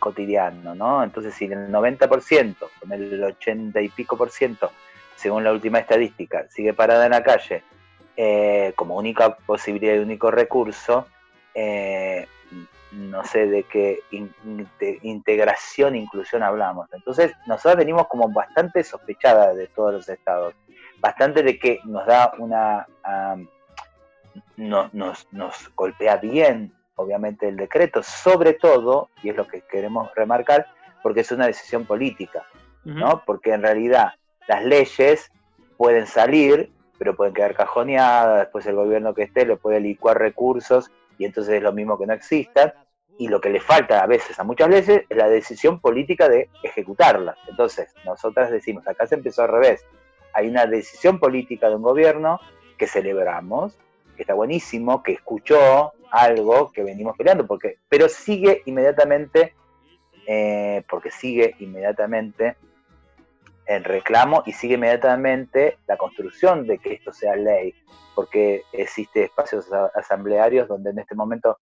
cotidiano, 0.00 0.74
¿no? 0.74 1.04
Entonces, 1.04 1.32
si 1.34 1.44
el 1.44 1.68
90%, 1.70 2.56
con 2.80 2.92
el 2.92 3.22
80 3.22 3.80
y 3.80 3.88
pico 3.90 4.16
por 4.16 4.30
ciento, 4.30 4.72
según 5.14 5.44
la 5.44 5.52
última 5.52 5.78
estadística, 5.78 6.46
sigue 6.48 6.72
parada 6.74 7.04
en 7.04 7.12
la 7.12 7.22
calle 7.22 7.62
eh, 8.16 8.72
como 8.74 8.96
única 8.96 9.36
posibilidad 9.36 9.94
y 9.94 9.98
único 9.98 10.30
recurso, 10.32 11.06
eh, 11.54 12.26
no 12.92 13.22
sé 13.24 13.46
de 13.46 13.62
qué 13.62 14.00
in- 14.10 14.34
integración, 15.02 15.94
inclusión 15.94 16.42
hablamos. 16.42 16.88
Entonces, 16.92 17.32
nosotros 17.46 17.76
venimos 17.76 18.08
como 18.08 18.28
bastante 18.30 18.82
sospechadas 18.82 19.54
de 19.54 19.68
todos 19.68 19.92
los 19.92 20.08
estados, 20.08 20.54
bastante 20.98 21.42
de 21.44 21.56
que 21.58 21.78
nos 21.84 22.04
da 22.06 22.32
una... 22.38 22.86
no- 24.56 24.90
nos, 24.92 25.26
nos 25.32 25.74
golpea 25.74 26.16
bien, 26.16 26.72
obviamente, 27.00 27.48
el 27.48 27.56
decreto, 27.56 28.02
sobre 28.02 28.54
todo, 28.54 29.08
y 29.22 29.30
es 29.30 29.36
lo 29.36 29.46
que 29.46 29.62
queremos 29.62 30.10
remarcar, 30.14 30.66
porque 31.02 31.20
es 31.20 31.32
una 31.32 31.46
decisión 31.46 31.84
política. 31.84 32.44
¿no? 32.84 33.22
Porque 33.26 33.52
en 33.52 33.62
realidad 33.62 34.14
las 34.48 34.64
leyes 34.64 35.30
pueden 35.76 36.06
salir, 36.06 36.72
pero 36.98 37.16
pueden 37.16 37.34
quedar 37.34 37.54
cajoneadas, 37.54 38.40
después 38.40 38.66
el 38.66 38.74
gobierno 38.74 39.14
que 39.14 39.22
esté 39.22 39.46
le 39.46 39.56
puede 39.56 39.80
licuar 39.80 40.18
recursos 40.18 40.90
y 41.18 41.24
entonces 41.24 41.54
es 41.54 41.62
lo 41.62 41.72
mismo 41.72 41.98
que 41.98 42.06
no 42.06 42.14
existan. 42.14 42.72
Y 43.18 43.28
lo 43.28 43.40
que 43.40 43.50
le 43.50 43.60
falta 43.60 44.02
a 44.02 44.06
veces 44.06 44.38
a 44.38 44.44
muchas 44.44 44.70
leyes 44.70 45.04
es 45.08 45.16
la 45.16 45.28
decisión 45.28 45.78
política 45.78 46.26
de 46.26 46.48
ejecutarlas. 46.62 47.36
Entonces, 47.48 47.92
nosotras 48.06 48.50
decimos, 48.50 48.88
acá 48.88 49.06
se 49.06 49.16
empezó 49.16 49.42
al 49.42 49.48
revés. 49.48 49.84
Hay 50.32 50.48
una 50.48 50.64
decisión 50.64 51.18
política 51.18 51.68
de 51.68 51.76
un 51.76 51.82
gobierno 51.82 52.40
que 52.78 52.86
celebramos, 52.86 53.76
que 54.16 54.22
está 54.22 54.32
buenísimo, 54.32 55.02
que 55.02 55.12
escuchó 55.12 55.92
algo 56.10 56.70
que 56.72 56.82
venimos 56.82 57.16
peleando, 57.16 57.46
porque, 57.46 57.78
pero 57.88 58.08
sigue 58.08 58.62
inmediatamente, 58.66 59.54
eh, 60.26 60.84
porque 60.88 61.10
sigue 61.10 61.54
inmediatamente 61.58 62.56
el 63.66 63.84
reclamo 63.84 64.42
y 64.46 64.52
sigue 64.52 64.74
inmediatamente 64.74 65.78
la 65.86 65.96
construcción 65.96 66.66
de 66.66 66.78
que 66.78 66.94
esto 66.94 67.12
sea 67.12 67.36
ley, 67.36 67.74
porque 68.14 68.64
existe 68.72 69.24
espacios 69.24 69.66
asamblearios 69.94 70.68
donde 70.68 70.90
en 70.90 70.98
este 70.98 71.14
momento 71.14 71.58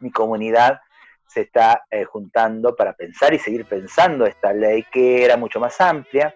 mi 0.00 0.10
comunidad 0.10 0.80
se 1.26 1.42
está 1.42 1.84
eh, 1.90 2.04
juntando 2.04 2.74
para 2.74 2.94
pensar 2.94 3.34
y 3.34 3.38
seguir 3.38 3.66
pensando 3.66 4.26
esta 4.26 4.52
ley 4.52 4.84
que 4.90 5.24
era 5.24 5.36
mucho 5.36 5.60
más 5.60 5.80
amplia. 5.80 6.34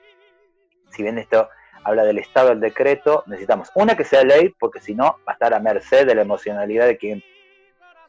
Si 0.90 1.02
bien 1.02 1.18
esto 1.18 1.48
habla 1.84 2.04
del 2.04 2.18
Estado 2.18 2.50
del 2.50 2.60
decreto, 2.60 3.24
necesitamos 3.26 3.70
una 3.74 3.96
que 3.96 4.04
sea 4.04 4.22
ley, 4.24 4.54
porque 4.58 4.80
si 4.80 4.94
no 4.94 5.04
va 5.26 5.32
a 5.32 5.32
estar 5.32 5.52
a 5.54 5.60
merced 5.60 6.06
de 6.06 6.14
la 6.14 6.22
emocionalidad 6.22 6.86
de 6.86 6.96
quien 6.96 7.22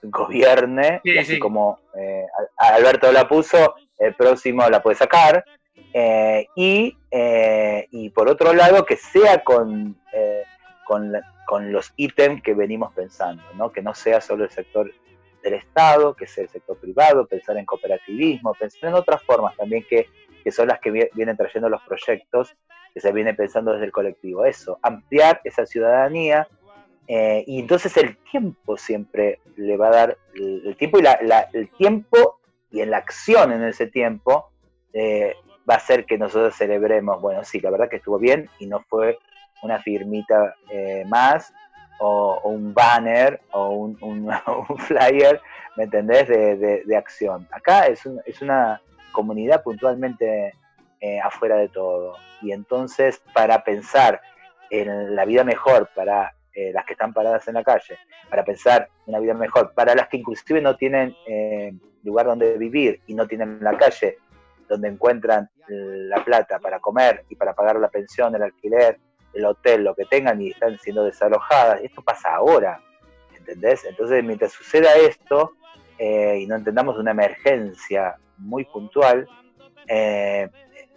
gobierne, 0.01 1.01
Sí, 1.03 1.12
y 1.12 1.17
así 1.17 1.33
sí. 1.36 1.39
como 1.39 1.79
eh, 1.97 2.25
Alberto 2.57 3.12
la 3.12 3.27
puso, 3.27 3.75
el 3.97 4.13
próximo 4.15 4.67
la 4.69 4.81
puede 4.81 4.95
sacar. 4.97 5.45
Eh, 5.93 6.47
y, 6.55 6.97
eh, 7.12 7.88
y 7.91 8.09
por 8.09 8.27
otro 8.29 8.53
lado, 8.53 8.86
que 8.86 8.97
sea 8.97 9.43
con, 9.43 9.95
eh, 10.12 10.43
con, 10.86 11.12
la- 11.12 11.21
con 11.45 11.71
los 11.71 11.93
ítems 11.95 12.41
que 12.41 12.53
venimos 12.53 12.93
pensando, 12.93 13.43
¿no? 13.55 13.71
que 13.71 13.81
no 13.81 13.93
sea 13.93 14.19
solo 14.21 14.43
el 14.43 14.49
sector 14.49 14.91
del 15.43 15.53
Estado, 15.55 16.15
que 16.15 16.25
sea 16.27 16.43
el 16.45 16.49
sector 16.49 16.77
privado, 16.77 17.25
pensar 17.27 17.57
en 17.57 17.65
cooperativismo, 17.65 18.53
pensar 18.55 18.89
en 18.89 18.95
otras 18.95 19.21
formas 19.23 19.55
también 19.55 19.86
que, 19.89 20.09
que 20.43 20.51
son 20.51 20.67
las 20.67 20.79
que 20.79 20.89
vi- 20.91 21.09
vienen 21.13 21.38
trayendo 21.38 21.69
los 21.69 21.81
proyectos 21.83 22.55
que 22.93 22.99
se 23.01 23.12
viene 23.12 23.34
pensando 23.34 23.71
desde 23.73 23.86
el 23.86 23.91
colectivo. 23.91 24.45
Eso, 24.45 24.79
ampliar 24.82 25.41
esa 25.43 25.65
ciudadanía. 25.65 26.47
eh, 27.08 27.43
y 27.47 27.60
entonces 27.60 27.95
el 27.97 28.17
tiempo 28.32 28.77
siempre 28.77 29.39
le 29.58 29.75
va 29.77 29.88
a 29.88 29.91
dar, 29.91 30.17
el, 30.36 30.75
tiempo 30.77 30.99
y 30.99 31.01
la, 31.01 31.49
el 31.51 31.69
tiempo 31.71 32.39
y 32.71 32.79
en 32.82 32.91
la 32.91 32.97
acción 32.97 33.51
en 33.51 33.63
ese 33.63 33.88
tiempo 33.88 34.51
eh, 34.93 35.36
va 35.69 35.73
a 35.75 35.77
hacer 35.77 36.06
que 36.06 36.17
nosotros 36.17 36.56
celebremos, 36.56 37.21
bueno, 37.21 37.43
sí, 37.43 37.60
la 37.60 37.71
verdad 37.71 37.89
que 37.89 37.97
estuvo 37.97 38.17
bien 38.19 38.49
y 38.60 38.67
no 38.67 38.79
fue 38.88 39.17
una 39.63 39.79
firmita 39.79 40.56
eh, 40.69 41.03
más 41.08 41.53
o, 41.99 42.39
un 42.45 42.73
banner 42.73 43.41
o 43.51 43.69
un, 43.69 43.97
un- 44.01 44.29
un 44.69 44.77
flyer, 44.77 45.41
¿me 45.77 45.84
entendés?, 45.86 46.27
de, 46.27 46.56
de- 46.58 46.84
de 46.86 46.95
acción. 46.97 47.47
Acá 47.51 47.88
es, 47.88 48.06
un- 48.06 48.21
es 48.25 48.41
una 48.41 48.82
comunidad 49.12 49.62
puntualmente 49.63 50.53
eh, 51.06 51.20
afuera 51.20 51.58
de 51.58 51.68
todo. 51.68 52.16
Y 52.42 52.54
entonces, 52.54 53.22
para 53.34 53.66
pensar 53.66 54.22
en 54.70 55.18
la 55.18 55.26
vida 55.26 55.44
mejor 55.44 55.89
para 55.94 56.34
eh, 56.54 56.72
las 56.72 56.86
que 56.86 56.94
están 56.94 57.13
paradas 57.13 57.46
en 57.50 57.56
la 57.56 57.63
calle, 57.66 57.98
para 58.30 58.46
pensar 58.46 58.88
una 59.06 59.20
vida 59.20 59.34
mejor 59.34 59.74
para 59.74 59.96
las 59.96 60.08
que 60.08 60.16
inclusive 60.16 60.62
no 60.62 60.78
tienen 60.78 61.13
eh, 61.28 61.74
lugar 62.04 62.28
donde 62.28 62.58
vivir 62.58 63.02
y 63.06 63.16
no 63.16 63.28
tienen 63.28 63.58
la 63.60 63.78
calle 63.78 64.18
donde 64.70 64.88
encuentran 64.88 65.50
la 65.68 66.24
plata 66.24 66.60
para 66.60 66.80
comer 66.80 67.26
y 67.28 67.36
para 67.36 67.54
pagar 67.54 67.76
la 67.82 67.89
pensión, 67.89 68.34
el 68.36 68.44
alquiler, 68.44 68.98
el 69.34 69.44
hotel, 69.44 69.84
lo 69.84 69.96
que 69.96 70.06
tengan 70.06 70.42
y 70.42 70.52
están 70.52 70.80
siendo 70.80 71.04
desalojadas. 71.04 71.82
Esto 71.84 72.02
pasa 72.02 72.34
ahora, 72.34 72.80
¿entendés? 73.38 73.84
Entonces, 73.84 74.24
mientras 74.24 74.54
suceda 74.54 74.96
esto 74.96 75.52
y 76.00 76.48
no 76.48 76.56
entendamos 76.56 76.98
una 76.98 77.12
emergencia 77.12 78.16
muy 78.38 78.63
puntual, 78.63 79.28
eh, 79.88 80.50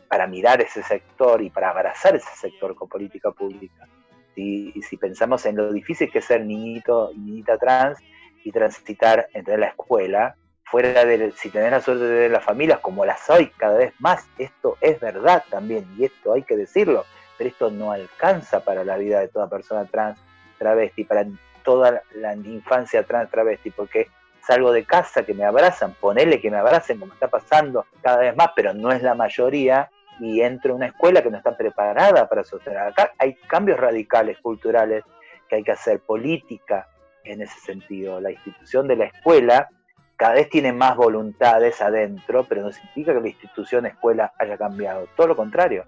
para 0.09 0.27
mirar 0.27 0.61
ese 0.61 0.83
sector 0.83 1.42
y 1.42 1.51
para 1.51 1.71
abrazar 1.71 2.16
ese 2.16 2.35
sector 2.37 2.75
con 2.75 2.88
política 2.88 3.31
pública. 3.31 3.88
Si, 4.35 4.73
y 4.75 4.83
si 4.83 4.97
pensamos 4.97 5.47
en 5.47 5.57
lo 5.57 5.73
difícil 5.73 6.11
que 6.11 6.19
es 6.19 6.25
ser 6.25 6.45
niñito 6.45 7.11
y 7.12 7.19
niñita 7.19 7.57
trans 7.59 7.99
y 8.45 8.53
transitar 8.53 9.29
entre 9.33 9.59
la 9.59 9.69
escuela, 9.69 10.37
fuera 10.66 11.05
de, 11.05 11.33
si 11.33 11.49
tenés 11.51 11.71
la 11.71 11.81
suerte 11.81 12.05
de 12.05 12.29
las 12.29 12.45
familias 12.45 12.81
como 12.81 13.05
las 13.05 13.31
hay 13.31 13.49
cada 13.57 13.79
vez 13.79 13.95
más, 13.99 14.27
esto 14.37 14.77
es 14.81 15.01
verdad 15.01 15.45
también 15.49 15.87
y 15.97 16.05
esto 16.05 16.33
hay 16.33 16.42
que 16.42 16.57
decirlo, 16.57 17.05
pero 17.38 17.49
esto 17.49 17.71
no 17.71 17.92
alcanza 17.92 18.61
para 18.61 18.85
la 18.85 18.97
vida 18.97 19.21
de 19.21 19.29
toda 19.29 19.49
persona 19.49 19.85
trans, 19.85 20.19
travesti, 20.59 21.05
para 21.05 21.25
toda 21.64 22.03
la 22.14 22.35
infancia 22.35 23.05
trans, 23.05 23.31
travesti, 23.31 23.71
porque 23.71 24.09
salgo 24.45 24.73
de 24.73 24.85
casa 24.85 25.25
que 25.25 25.35
me 25.35 25.45
abrazan, 25.45 25.95
ponele 25.95 26.40
que 26.40 26.51
me 26.51 26.57
abracen 26.57 26.99
como 26.99 27.12
está 27.12 27.29
pasando 27.29 27.87
cada 28.03 28.19
vez 28.19 28.37
más, 28.37 28.51
pero 28.55 28.75
no 28.75 28.90
es 28.90 29.03
la 29.03 29.14
mayoría, 29.14 29.90
y 30.20 30.40
entro 30.40 30.72
a 30.72 30.76
una 30.76 30.87
escuela 30.87 31.22
que 31.22 31.31
no 31.31 31.38
está 31.38 31.57
preparada 31.57 32.29
para 32.29 32.44
sostener. 32.44 32.79
Acá 32.79 33.12
hay 33.18 33.35
cambios 33.35 33.79
radicales 33.79 34.38
culturales 34.38 35.05
que 35.48 35.57
hay 35.57 35.62
que 35.62 35.72
hacer, 35.72 36.00
política 36.00 36.88
en 37.24 37.42
ese 37.42 37.59
sentido. 37.61 38.20
La 38.20 38.31
institución 38.31 38.88
de 38.88 38.96
la 38.96 39.05
escuela 39.07 39.68
cada 40.16 40.35
vez 40.35 40.48
tiene 40.48 40.72
más 40.72 40.96
voluntades 40.96 41.81
adentro, 41.83 42.44
pero 42.48 42.62
no 42.62 42.72
significa 42.72 43.12
que 43.12 43.20
la 43.20 43.29
institución 43.29 43.87
escuela 43.87 44.33
haya 44.38 44.57
cambiado, 44.57 45.07
todo 45.14 45.26
lo 45.26 45.37
contrario. 45.37 45.85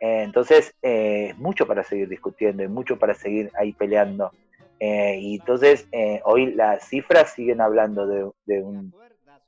Eh, 0.00 0.22
entonces, 0.22 0.74
eh, 0.82 1.28
es 1.30 1.38
mucho 1.38 1.66
para 1.66 1.84
seguir 1.84 2.08
discutiendo 2.08 2.62
y 2.62 2.68
mucho 2.68 2.98
para 2.98 3.14
seguir 3.14 3.50
ahí 3.54 3.72
peleando. 3.72 4.32
Eh, 4.80 5.18
y 5.20 5.36
entonces, 5.36 5.86
hoy 6.24 6.54
las 6.54 6.88
cifras 6.88 7.32
siguen 7.32 7.60
hablando 7.60 8.06
de, 8.06 8.30
de, 8.46 8.62
un, 8.62 8.94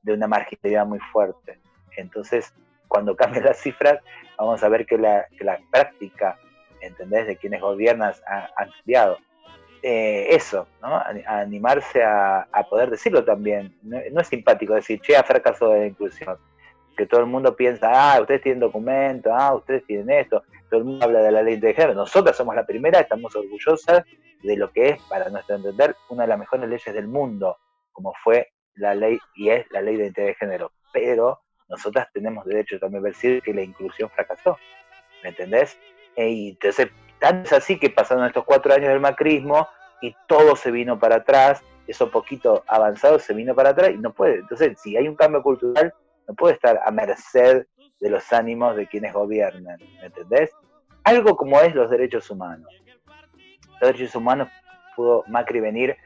de 0.03 0.13
una 0.13 0.29
marginalidad 0.29 0.87
muy 0.87 0.99
fuerte. 0.99 1.59
Entonces, 1.97 2.55
cuando 2.93 3.17
cambien 3.17 3.45
las 3.47 3.57
cifras, 3.57 4.01
vamos 4.37 4.63
a 4.63 4.69
ver 4.69 4.85
que 4.85 4.99
la, 4.99 5.27
práctica, 5.71 6.39
¿entendés?, 6.83 7.27
de 7.27 7.37
quienes 7.39 7.63
gobiernan 7.63 8.13
ha, 8.27 8.51
ha 8.55 8.67
cambiado. 8.67 9.17
Eh, 9.83 10.27
eso, 10.29 10.69
¿no? 10.83 10.89
A, 10.89 11.11
a 11.27 11.41
animarse 11.41 12.05
a, 12.05 12.47
a, 12.53 12.63
poder 12.65 12.91
decirlo 12.91 13.25
también. 13.25 13.75
No, 13.83 13.99
es 13.99 14.29
simpático 14.29 14.75
decir, 14.75 15.01
che, 15.01 15.17
ha 15.17 15.25
fracasado 15.25 15.73
de 15.73 15.81
la 15.81 15.87
inclusión. 15.87 16.37
Que 16.95 17.07
todo 17.07 17.21
el 17.21 17.27
mundo 17.27 17.57
piensa, 17.57 17.91
ah, 17.91 18.21
ustedes 18.21 18.43
tienen 18.43 18.61
documentos, 18.61 19.33
ah, 19.35 19.55
ustedes 19.55 19.87
tienen 19.87 20.11
esto, 20.11 20.43
todo 20.69 20.81
el 20.81 20.85
mundo 20.85 21.07
habla 21.07 21.21
de 21.21 21.33
la 21.33 21.43
ley 21.43 21.57
de 21.57 21.73
género. 21.73 21.95
Nosotras 21.95 22.37
somos 22.37 22.55
la 22.55 22.67
primera, 22.67 23.01
estamos 23.01 23.35
orgullosas 23.35 24.05
de 24.43 24.57
lo 24.57 24.71
que 24.71 24.91
es, 24.91 25.03
para 25.05 25.31
nuestro 25.31 25.57
entender, 25.57 25.97
una 26.11 26.25
de 26.25 26.29
las 26.29 26.39
mejores 26.39 26.69
leyes 26.69 26.95
del 26.95 27.09
mundo, 27.09 27.57
como 27.91 28.13
fue 28.23 28.53
la 28.75 28.95
ley 28.95 29.19
y 29.35 29.49
es 29.49 29.65
la 29.71 29.81
ley 29.81 29.97
de 29.97 30.05
identidad 30.05 30.27
de 30.27 30.35
género. 30.35 30.73
Pero 30.93 31.41
nosotras 31.73 32.07
tenemos 32.13 32.45
derecho 32.45 32.79
también 32.79 33.05
a 33.05 33.09
decir 33.09 33.43
que 33.43 33.53
la 33.53 33.63
inclusión 33.63 34.09
fracasó. 34.11 34.59
¿Me 35.23 35.31
entendés? 35.31 35.79
Entonces, 36.15 36.89
tanto 37.19 37.47
es 37.47 37.53
así 37.53 37.79
que 37.79 37.91
pasaron 37.91 38.27
estos 38.27 38.45
cuatro 38.45 38.75
años 38.75 38.89
del 38.89 39.01
macrismo, 39.01 39.67
y 40.03 40.15
todo 40.27 40.57
se 40.57 40.71
vino 40.71 40.99
para 40.99 41.17
atrás, 41.17 41.63
eso 41.87 42.11
poquito 42.11 42.65
avanzado 42.67 43.19
se 43.19 43.33
vino 43.35 43.55
para 43.55 43.71
atrás 43.71 43.93
y 43.95 43.99
no 43.99 44.13
puede. 44.13 44.41
Entonces, 44.41 44.79
si 44.81 44.97
hay 44.97 45.09
un 45.09 45.15
cambio 45.15 45.43
cultural, 45.43 45.95
no 46.29 46.35
puede 46.35 46.55
estar 46.55 46.81
a 46.85 46.91
merced 46.91 47.67
de 48.01 48.11
los 48.11 48.33
ánimos 48.33 48.77
de 48.77 48.89
quienes 48.89 49.13
gobiernan, 49.13 49.79
¿me 49.79 50.07
entendés? 50.07 50.51
Algo 51.05 51.37
como 51.37 51.61
es 51.61 51.75
los 51.75 51.89
derechos 51.89 52.29
humanos. 52.31 52.69
Los 53.81 53.93
derechos 53.93 54.15
humanos 54.17 54.49
pudo 54.97 55.25
Macri 55.29 55.61
venir 55.61 55.97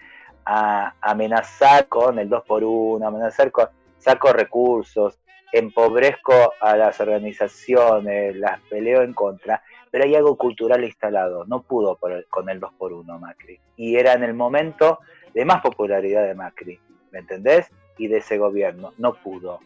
a 0.44 0.94
amenazar 1.00 1.88
con 1.88 2.18
el 2.18 2.28
2 2.28 2.44
por 2.44 2.62
1 2.62 3.06
amenazar 3.06 3.50
con 3.50 3.68
saco 3.98 4.32
recursos, 4.32 5.18
empobrezco 5.52 6.54
a 6.60 6.76
las 6.76 7.00
organizaciones, 7.00 8.36
las 8.36 8.60
peleo 8.62 9.02
en 9.02 9.14
contra, 9.14 9.62
pero 9.90 10.04
hay 10.04 10.14
algo 10.14 10.36
cultural 10.36 10.84
instalado, 10.84 11.44
no 11.46 11.62
pudo 11.62 11.98
con 12.28 12.48
el 12.48 12.60
2 12.60 12.72
por 12.78 12.92
1 12.92 13.18
Macri. 13.18 13.58
Y 13.76 13.96
era 13.96 14.12
en 14.12 14.24
el 14.24 14.34
momento 14.34 14.98
de 15.32 15.44
más 15.44 15.60
popularidad 15.62 16.26
de 16.26 16.34
Macri, 16.34 16.80
¿me 17.12 17.20
entendés? 17.20 17.70
Y 17.98 18.08
de 18.08 18.18
ese 18.18 18.38
gobierno, 18.38 18.92
no 18.98 19.14
pudo, 19.14 19.60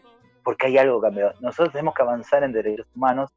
porque 0.45 0.67
hay 0.67 0.79
algo 0.79 1.01
cambiado. 1.01 1.35
Nosotros 1.41 1.73
tenemos 1.73 1.95
que 1.95 2.03
avanzar 2.03 2.45
en 2.45 2.53
derechos 2.53 2.87
humanos 2.95 3.31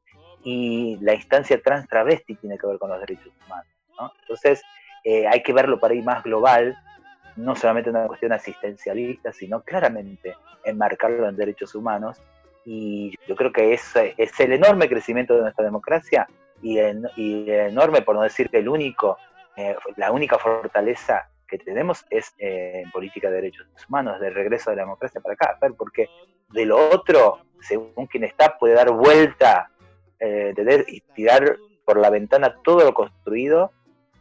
y 0.43 0.97
la 1.01 1.13
instancia 1.13 1.61
trans 1.61 1.87
travesti 1.87 2.35
tiene 2.35 2.57
que 2.57 2.67
ver 2.67 2.77
con 2.77 2.89
los 2.89 2.99
derechos 2.99 3.31
humanos. 3.45 3.67
Entonces, 4.21 4.61
eh, 5.03 5.27
hay 5.27 5.41
que 5.43 5.53
verlo 5.53 5.79
para 5.79 5.93
ir 5.93 6.03
más 6.03 6.23
global, 6.23 6.77
no 7.35 7.55
solamente 7.55 7.89
una 7.89 8.07
cuestión 8.07 8.33
asistencialista, 8.33 9.31
sino 9.31 9.61
claramente 9.61 10.35
enmarcarlo 10.63 11.27
en 11.27 11.35
derechos 11.35 11.75
humanos. 11.75 12.21
Y 12.65 13.15
yo 13.27 13.35
creo 13.35 13.51
que 13.51 13.73
es, 13.73 13.93
es 13.95 14.39
el 14.39 14.53
enorme 14.53 14.87
crecimiento 14.87 15.35
de 15.35 15.41
nuestra 15.41 15.65
democracia 15.65 16.27
y, 16.63 16.77
el, 16.77 17.09
enorme, 17.17 18.01
por 18.01 18.15
no 18.15 18.21
decir 18.21 18.49
el 18.53 18.69
único, 18.69 19.17
eh, 19.55 19.75
la 19.97 20.11
única 20.11 20.39
fortaleza 20.39 21.29
que 21.47 21.57
tenemos 21.57 22.05
es 22.09 22.33
eh, 22.39 22.81
en 22.83 22.91
política 22.91 23.29
de 23.29 23.35
derechos 23.35 23.67
humanos, 23.87 24.19
de 24.19 24.29
regreso 24.29 24.69
de 24.69 24.77
la 24.77 24.83
democracia 24.83 25.21
para 25.21 25.33
acá, 25.33 25.57
porque 25.77 26.07
de 26.51 26.65
lo 26.65 26.89
otro, 26.89 27.39
según 27.61 28.07
quien 28.07 28.23
está, 28.23 28.57
puede 28.57 28.73
dar 28.73 28.91
vuelta 28.91 29.69
eh, 30.19 30.53
y 30.87 31.01
tirar 31.13 31.57
por 31.85 31.99
la 31.99 32.09
ventana 32.09 32.55
todo 32.63 32.85
lo 32.85 32.93
construido, 32.93 33.71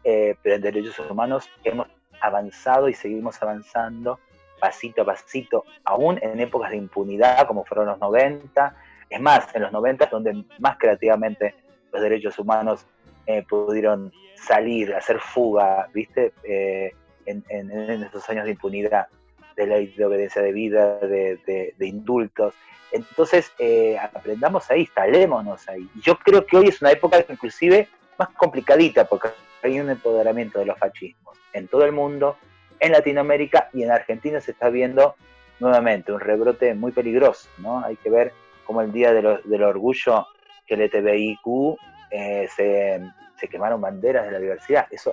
pero 0.02 0.56
en 0.56 0.60
derechos 0.60 0.98
humanos 0.98 1.48
hemos 1.62 1.86
avanzado 2.20 2.88
y 2.88 2.94
seguimos 2.94 3.40
avanzando 3.40 4.18
pasito 4.62 5.02
a 5.02 5.04
pasito, 5.04 5.64
aún 5.82 6.20
en 6.22 6.38
épocas 6.38 6.70
de 6.70 6.76
impunidad 6.76 7.48
como 7.48 7.64
fueron 7.64 7.86
los 7.86 7.98
90, 7.98 8.76
es 9.10 9.20
más, 9.20 9.52
en 9.56 9.62
los 9.62 9.72
90 9.72 10.04
es 10.04 10.10
donde 10.12 10.44
más 10.60 10.78
creativamente 10.78 11.56
los 11.92 12.00
derechos 12.00 12.38
humanos 12.38 12.86
eh, 13.26 13.42
pudieron 13.42 14.12
salir, 14.36 14.94
hacer 14.94 15.18
fuga, 15.18 15.88
¿viste? 15.92 16.32
Eh, 16.44 16.94
en, 17.26 17.42
esos 18.04 18.28
años 18.30 18.44
de 18.44 18.52
impunidad, 18.52 19.08
de 19.56 19.66
ley 19.66 19.86
de 19.96 20.04
obediencia 20.04 20.40
de 20.40 20.52
vida, 20.52 20.98
de, 20.98 21.74
indultos. 21.80 22.54
Entonces, 22.92 23.50
eh, 23.58 23.98
aprendamos 23.98 24.70
ahí, 24.70 24.82
instalémonos 24.82 25.68
ahí. 25.68 25.88
Yo 26.00 26.16
creo 26.20 26.46
que 26.46 26.56
hoy 26.56 26.68
es 26.68 26.80
una 26.80 26.92
época 26.92 27.24
inclusive 27.28 27.88
más 28.16 28.28
complicadita, 28.28 29.06
porque 29.06 29.28
hay 29.64 29.80
un 29.80 29.90
empoderamiento 29.90 30.60
de 30.60 30.66
los 30.66 30.78
fascismos 30.78 31.36
en 31.52 31.66
todo 31.66 31.84
el 31.84 31.90
mundo, 31.90 32.36
en 32.82 32.90
Latinoamérica 32.90 33.70
y 33.72 33.84
en 33.84 33.92
Argentina 33.92 34.40
se 34.40 34.50
está 34.50 34.68
viendo 34.68 35.14
nuevamente 35.60 36.12
un 36.12 36.18
rebrote 36.18 36.74
muy 36.74 36.90
peligroso, 36.90 37.48
¿no? 37.58 37.82
Hay 37.84 37.94
que 37.96 38.10
ver 38.10 38.32
cómo 38.64 38.82
el 38.82 38.90
Día 38.90 39.12
del 39.12 39.62
Orgullo 39.62 40.26
que 40.66 40.74
el 40.74 40.82
LTBIQ 40.82 41.78
eh, 42.10 42.48
se, 42.54 43.00
se, 43.36 43.48
quemaron 43.48 43.80
banderas 43.80 44.26
de 44.26 44.32
la 44.32 44.40
diversidad. 44.40 44.88
Eso 44.90 45.12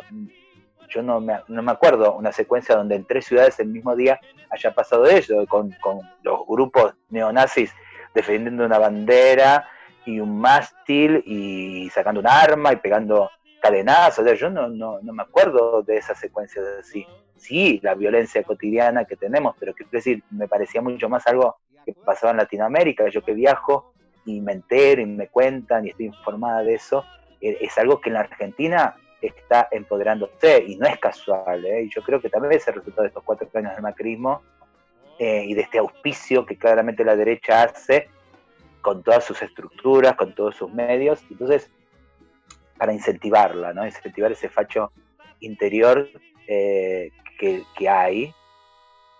yo 0.89 1.03
no 1.03 1.21
me, 1.21 1.39
no 1.47 1.61
me, 1.61 1.71
acuerdo 1.71 2.15
una 2.15 2.31
secuencia 2.31 2.75
donde 2.75 2.95
en 2.95 3.05
tres 3.05 3.27
ciudades 3.27 3.59
el 3.59 3.67
mismo 3.67 3.95
día 3.95 4.19
haya 4.49 4.73
pasado 4.73 5.05
eso, 5.05 5.45
con, 5.45 5.71
con 5.79 5.99
los 6.23 6.39
grupos 6.47 6.95
neonazis 7.09 7.71
defendiendo 8.15 8.65
una 8.65 8.79
bandera 8.79 9.69
y 10.05 10.19
un 10.19 10.39
mástil 10.39 11.23
y 11.23 11.87
sacando 11.91 12.19
un 12.19 12.27
arma 12.27 12.73
y 12.73 12.77
pegando 12.77 13.29
cadenazos. 13.61 14.25
yo 14.39 14.49
no, 14.49 14.67
no, 14.69 14.99
no 15.03 15.13
me 15.13 15.21
acuerdo 15.21 15.83
de 15.83 15.97
esas 15.97 16.19
secuencias 16.19 16.65
así. 16.79 17.05
Sí, 17.39 17.79
la 17.81 17.95
violencia 17.95 18.43
cotidiana 18.43 19.05
que 19.05 19.15
tenemos, 19.15 19.55
pero 19.57 19.73
quiero 19.73 19.89
decir, 19.91 20.21
me 20.29 20.47
parecía 20.47 20.81
mucho 20.81 21.07
más 21.07 21.25
algo 21.25 21.55
que 21.85 21.93
pasaba 21.93 22.31
en 22.31 22.37
Latinoamérica. 22.37 23.07
Yo 23.07 23.23
que 23.23 23.33
viajo 23.33 23.93
y 24.25 24.41
me 24.41 24.51
entero 24.51 25.01
y 25.01 25.05
me 25.05 25.27
cuentan 25.29 25.87
y 25.87 25.91
estoy 25.91 26.07
informada 26.07 26.63
de 26.63 26.75
eso, 26.75 27.05
eh, 27.39 27.57
es 27.61 27.77
algo 27.77 28.01
que 28.01 28.09
en 28.09 28.15
la 28.15 28.21
Argentina 28.21 28.95
está 29.21 29.69
empoderándose 29.71 30.65
y 30.67 30.75
no 30.75 30.85
es 30.85 30.99
casual. 30.99 31.65
¿eh? 31.65 31.83
Y 31.83 31.89
yo 31.89 32.01
creo 32.03 32.21
que 32.21 32.29
también 32.29 32.53
es 32.53 32.67
el 32.67 32.75
resultado 32.75 33.03
de 33.03 33.07
estos 33.07 33.23
cuatro 33.23 33.49
años 33.53 33.73
del 33.73 33.83
macrismo 33.83 34.41
eh, 35.17 35.45
y 35.47 35.53
de 35.53 35.61
este 35.61 35.77
auspicio 35.77 36.45
que 36.45 36.57
claramente 36.57 37.05
la 37.05 37.15
derecha 37.15 37.63
hace 37.63 38.09
con 38.81 39.01
todas 39.01 39.23
sus 39.23 39.41
estructuras, 39.41 40.15
con 40.15 40.35
todos 40.35 40.57
sus 40.57 40.73
medios. 40.73 41.21
Entonces, 41.31 41.69
para 42.77 42.93
incentivarla, 42.93 43.73
¿no? 43.73 43.85
incentivar 43.85 44.31
ese 44.31 44.49
facho 44.49 44.91
interior 45.39 46.09
que, 47.39 47.63
que 47.75 47.89
hay. 47.89 48.33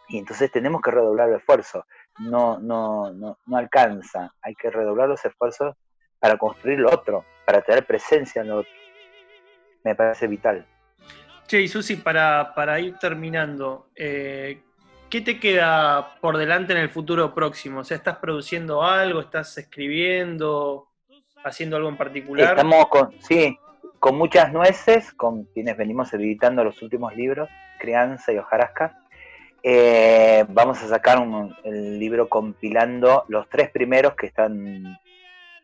Y 0.10 0.18
entonces 0.18 0.52
tenemos 0.52 0.82
que 0.82 0.92
redoblar 0.92 1.30
el 1.30 1.36
esfuerzo 1.36 1.86
no, 2.20 2.60
no, 2.60 3.12
no, 3.12 3.38
no 3.46 3.58
alcanza. 3.58 4.34
Hay 4.42 4.56
que 4.56 4.70
redoblar 4.70 5.08
los 5.08 5.24
esfuerzos 5.24 5.76
para 6.20 6.38
construir 6.38 6.80
lo 6.80 6.94
otro, 6.94 7.26
para 7.46 7.62
tener 7.62 7.86
presencia 7.86 8.42
en 8.42 8.50
lo 8.50 8.58
otro. 8.60 8.72
Me 9.84 9.96
parece 9.96 10.28
vital. 10.28 10.66
Che, 11.48 11.62
y 11.62 11.68
Susi, 11.68 11.96
para, 11.96 12.54
para 12.54 12.80
ir 12.80 12.98
terminando, 12.98 13.90
eh, 13.96 14.62
¿qué 15.10 15.22
te 15.22 15.40
queda 15.40 16.20
por 16.20 16.38
delante 16.38 16.74
en 16.74 16.80
el 16.80 16.90
futuro 16.90 17.34
próximo? 17.34 17.80
O 17.80 17.84
sea, 17.84 17.98
¿estás 17.98 18.18
produciendo 18.18 18.84
algo? 18.84 19.22
¿Estás 19.22 19.58
escribiendo? 19.58 20.90
¿Haciendo 21.44 21.78
algo 21.78 21.90
en 21.90 21.98
particular? 21.98 22.50
Estamos 22.50 22.88
con, 22.90 23.14
sí, 23.22 23.58
con 23.98 24.18
muchas 24.18 24.52
nueces, 24.52 25.14
con 25.14 25.46
quienes 25.46 25.78
venimos 25.78 26.14
editando 26.14 26.64
los 26.64 26.82
últimos 26.82 27.16
libros, 27.16 27.50
Crianza 27.80 28.32
y 28.32 28.38
Hojarasca. 28.38 29.00
Eh, 29.64 30.46
vamos 30.48 30.82
a 30.84 30.88
sacar 30.88 31.20
un, 31.20 31.56
el 31.64 32.00
libro 32.00 32.30
compilando 32.30 33.26
los 33.28 33.50
tres 33.50 33.70
primeros 33.72 34.16
que 34.16 34.28
están, 34.28 34.98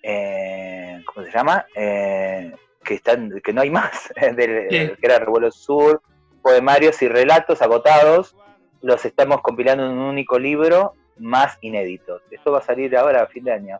eh, 0.01 1.01
¿cómo 1.06 1.25
se 1.25 1.32
llama? 1.32 1.65
Eh, 1.75 2.51
que 2.84 2.95
están, 2.95 3.41
que 3.41 3.54
no 3.54 3.62
hay 3.62 3.69
más, 3.69 4.12
que 4.15 4.97
era 5.01 5.19
Revuelo 5.19 5.51
Sur, 5.51 6.01
poemarios 6.41 7.01
y 7.01 7.08
relatos 7.08 7.62
agotados, 7.62 8.36
los 8.82 9.06
estamos 9.06 9.41
compilando 9.41 9.86
en 9.86 9.91
un 9.91 9.99
único 9.99 10.38
libro 10.38 10.93
más 11.17 11.58
inéditos. 11.62 12.21
Esto 12.30 12.51
va 12.51 12.60
a 12.60 12.62
salir 12.62 12.95
ahora 12.97 13.23
a 13.23 13.28
fin 13.28 13.45
de 13.45 13.54
año. 13.54 13.80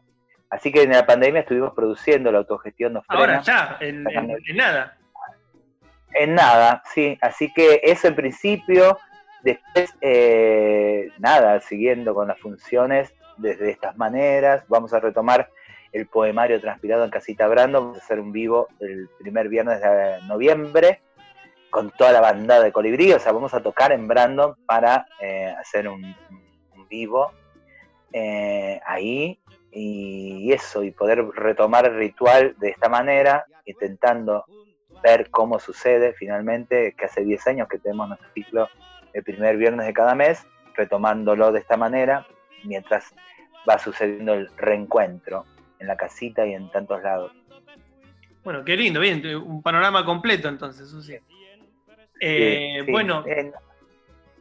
Así 0.50 0.72
que 0.72 0.84
en 0.84 0.92
la 0.92 1.06
pandemia 1.06 1.42
estuvimos 1.42 1.74
produciendo 1.74 2.32
la 2.32 2.40
autogestión 2.40 2.94
nos 2.94 3.04
Ahora 3.10 3.42
ya, 3.42 3.78
en 3.82 4.04
nada. 4.56 4.98
En 6.16 6.36
nada, 6.36 6.82
sí. 6.94 7.18
Así 7.22 7.52
que 7.54 7.82
eso 7.84 8.08
en 8.08 8.16
principio, 8.16 8.98
Después, 9.46 9.96
eh, 10.02 11.12
nada, 11.20 11.62
siguiendo 11.62 12.16
con 12.16 12.28
las 12.28 12.40
funciones 12.40 13.14
desde 13.38 13.70
estas 13.70 13.96
maneras, 13.96 14.64
vamos 14.68 14.92
a 14.92 15.00
retomar 15.00 15.52
el 15.92 16.08
poemario 16.08 16.60
transpirado 16.60 17.04
en 17.04 17.12
Casita 17.12 17.48
Brando, 17.48 17.80
vamos 17.80 18.00
a 18.00 18.02
hacer 18.02 18.20
un 18.20 18.32
vivo 18.32 18.70
el 18.80 19.08
primer 19.20 19.48
viernes 19.48 19.80
de 19.82 20.20
noviembre 20.24 21.04
con 21.70 21.92
toda 21.92 22.12
la 22.12 22.22
bandada 22.22 22.64
de 22.64 22.72
colibrí, 22.72 23.14
o 23.14 23.20
sea, 23.20 23.34
vamos 23.34 23.54
a 23.54 23.62
tocar 23.62 23.92
en 23.92 24.08
Brandon 24.08 24.56
para 24.66 25.06
eh, 25.22 25.54
hacer 25.60 25.88
un, 25.88 26.16
vivo 26.90 27.32
eh, 28.14 28.80
ahí 28.84 29.40
y 29.72 30.52
eso, 30.52 30.84
y 30.84 30.90
poder 30.90 31.24
retomar 31.36 31.86
el 31.86 31.98
ritual 31.98 32.56
de 32.58 32.70
esta 32.70 32.90
manera, 32.90 33.46
intentando 33.66 34.46
ver 35.04 35.30
cómo 35.30 35.60
sucede 35.60 36.14
finalmente, 36.14 36.94
que 36.98 37.06
hace 37.06 37.24
10 37.24 37.48
años 37.48 37.68
que 37.68 37.80
tenemos 37.80 38.08
nuestro 38.08 38.30
ciclo 38.34 38.70
el 39.14 39.24
primer 39.24 39.58
viernes 39.58 39.86
de 39.86 39.94
cada 39.94 40.16
mes, 40.16 40.46
retomándolo 40.76 41.52
de 41.52 41.60
esta 41.60 41.78
manera, 41.78 42.28
mientras 42.64 43.14
va 43.68 43.80
sucediendo 43.80 44.34
el 44.34 44.50
reencuentro 44.58 45.46
en 45.80 45.88
la 45.88 45.96
casita 45.96 46.46
y 46.46 46.54
en 46.54 46.70
tantos 46.70 47.02
lados. 47.02 47.32
Bueno, 48.44 48.64
qué 48.64 48.78
lindo, 48.78 49.00
bien, 49.00 49.26
un 49.38 49.62
panorama 49.62 50.06
completo 50.06 50.48
entonces, 50.48 50.90
Susi. 50.90 51.18
Eh, 52.22 52.86
bueno, 52.90 53.24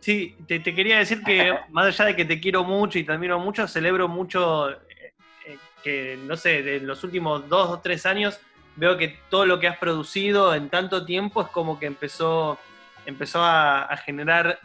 sí, 0.01 0.37
te, 0.47 0.63
quería 0.63 0.99
decir 0.99 1.23
que 1.23 1.57
más 1.71 1.87
allá 1.87 2.11
de 2.11 2.17
que 2.17 2.25
te 2.25 2.41
quiero 2.41 2.65
mucho 2.65 2.99
y 2.99 3.05
te 3.05 3.13
admiro 3.13 3.39
mucho, 3.39 3.67
celebro 3.67 4.07
mucho 4.09 4.71
eh, 4.71 5.15
eh, 5.47 5.59
que, 5.83 6.19
no 6.23 6.37
sé, 6.37 6.63
de 6.63 6.81
los 6.81 7.03
últimos 7.03 7.49
dos 7.49 7.71
o 7.71 7.81
tres 7.81 8.05
años, 8.07 8.41
veo 8.77 8.97
que 8.97 9.21
todo 9.29 9.47
lo 9.47 9.61
que 9.61 9.69
has 9.69 9.79
producido 9.79 10.55
en 10.55 10.69
tanto 10.69 11.05
tiempo 11.05 11.43
es 11.43 11.49
como 11.49 11.79
que 11.79 11.87
empezó 11.87 12.59
empezó 13.07 13.43
a, 13.43 13.97
generar 14.05 14.59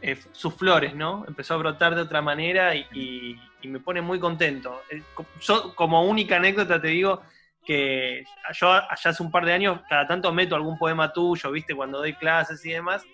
eh, 0.00 0.18
sus 0.32 0.54
flores, 0.54 0.94
¿no? 0.94 1.24
Empezó 1.26 1.54
a 1.54 1.58
brotar 1.58 1.94
de 1.94 2.02
otra 2.02 2.22
manera 2.22 2.74
y, 2.74 3.38
me 3.64 3.78
pone 3.78 4.00
muy 4.00 4.18
contento. 4.18 4.82
Eh, 4.90 5.02
yo, 5.40 5.74
como 5.74 6.04
única 6.04 6.36
anécdota, 6.36 6.80
te 6.80 6.88
digo, 6.88 7.22
que 7.64 8.24
yo 8.54 8.72
allá 8.72 8.88
hace 8.90 9.22
un 9.22 9.30
par 9.30 9.44
de 9.44 9.52
años 9.52 9.80
cada 9.88 10.06
tanto 10.06 10.32
meto 10.32 10.56
algún 10.56 10.76
poema 10.76 11.12
tuyo, 11.12 11.52
viste, 11.52 11.74
cuando 11.74 11.98
doy 11.98 12.14
clases 12.14 12.64
y 12.64 12.70
demás, 12.70 13.04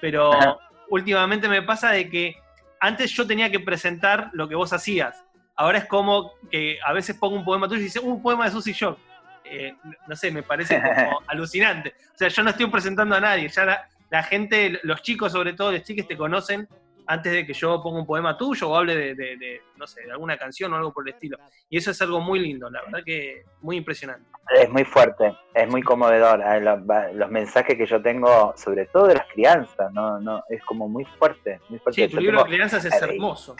pero 0.00 0.32
Ajá. 0.32 0.58
últimamente 0.88 1.48
me 1.48 1.62
pasa 1.62 1.90
de 1.90 2.10
que 2.10 2.36
antes 2.80 3.12
yo 3.12 3.24
tenía 3.26 3.48
que 3.48 3.60
presentar 3.60 4.30
lo 4.32 4.48
que 4.48 4.56
vos 4.56 4.72
hacías. 4.72 5.24
Ahora 5.54 5.78
es 5.78 5.86
como 5.86 6.32
que 6.50 6.78
a 6.84 6.92
veces 6.92 7.16
pongo 7.16 7.36
un 7.36 7.44
poema 7.44 7.68
tuyo 7.68 7.80
y 7.80 7.84
dice, 7.84 8.00
"Uh, 8.00 8.14
un 8.14 8.22
poema 8.22 8.46
de 8.46 8.50
Susy 8.50 8.72
Shock. 8.72 8.98
Eh, 9.44 9.74
no 10.06 10.16
sé, 10.16 10.30
me 10.30 10.42
parece 10.42 10.80
como 10.80 11.20
alucinante. 11.26 11.94
O 12.14 12.18
sea, 12.18 12.28
yo 12.28 12.42
no 12.42 12.50
estoy 12.50 12.66
presentando 12.70 13.14
a 13.16 13.20
nadie, 13.20 13.48
ya 13.48 13.64
la, 13.64 13.88
la 14.10 14.22
gente, 14.22 14.80
los 14.82 15.02
chicos 15.02 15.32
sobre 15.32 15.52
todo, 15.54 15.72
los 15.72 15.82
chiques 15.82 16.06
te 16.06 16.16
conocen 16.16 16.66
antes 17.04 17.32
de 17.32 17.44
que 17.44 17.52
yo 17.52 17.82
ponga 17.82 17.98
un 17.98 18.06
poema 18.06 18.36
tuyo 18.38 18.70
o 18.70 18.76
hable 18.76 18.94
de, 18.94 19.14
de- 19.16 19.36
de, 19.36 19.60
no 19.76 19.86
sé, 19.88 20.02
de 20.02 20.12
alguna 20.12 20.36
canción 20.38 20.72
o 20.72 20.76
algo 20.76 20.92
por 20.92 21.06
el 21.06 21.14
estilo. 21.14 21.36
Y 21.68 21.76
eso 21.78 21.90
es 21.90 22.00
algo 22.00 22.20
muy 22.20 22.38
lindo, 22.38 22.70
la 22.70 22.80
verdad 22.82 23.00
que 23.04 23.42
muy 23.60 23.76
impresionante. 23.76 24.24
Es 24.54 24.70
muy 24.70 24.84
fuerte, 24.84 25.36
es 25.52 25.68
muy 25.68 25.82
conmovedor. 25.82 26.40
eh, 26.40 26.60
Los, 26.60 26.80
los 27.14 27.30
mensajes 27.30 27.76
que 27.76 27.86
yo 27.86 28.00
tengo, 28.00 28.54
sobre 28.56 28.86
todo 28.86 29.08
de 29.08 29.14
las 29.16 29.26
crianzas, 29.26 29.92
no, 29.92 30.20
no, 30.20 30.44
es 30.48 30.62
como 30.62 30.88
muy 30.88 31.04
fuerte, 31.18 31.60
muy 31.68 31.80
fuerte. 31.80 32.02
Sí, 32.02 32.08
tu 32.08 32.16
Yo 32.16 32.20
libro 32.20 32.38
tengo- 32.38 32.44
de 32.44 32.54
crianzas 32.54 32.84
es 32.84 33.02
hermoso. 33.02 33.56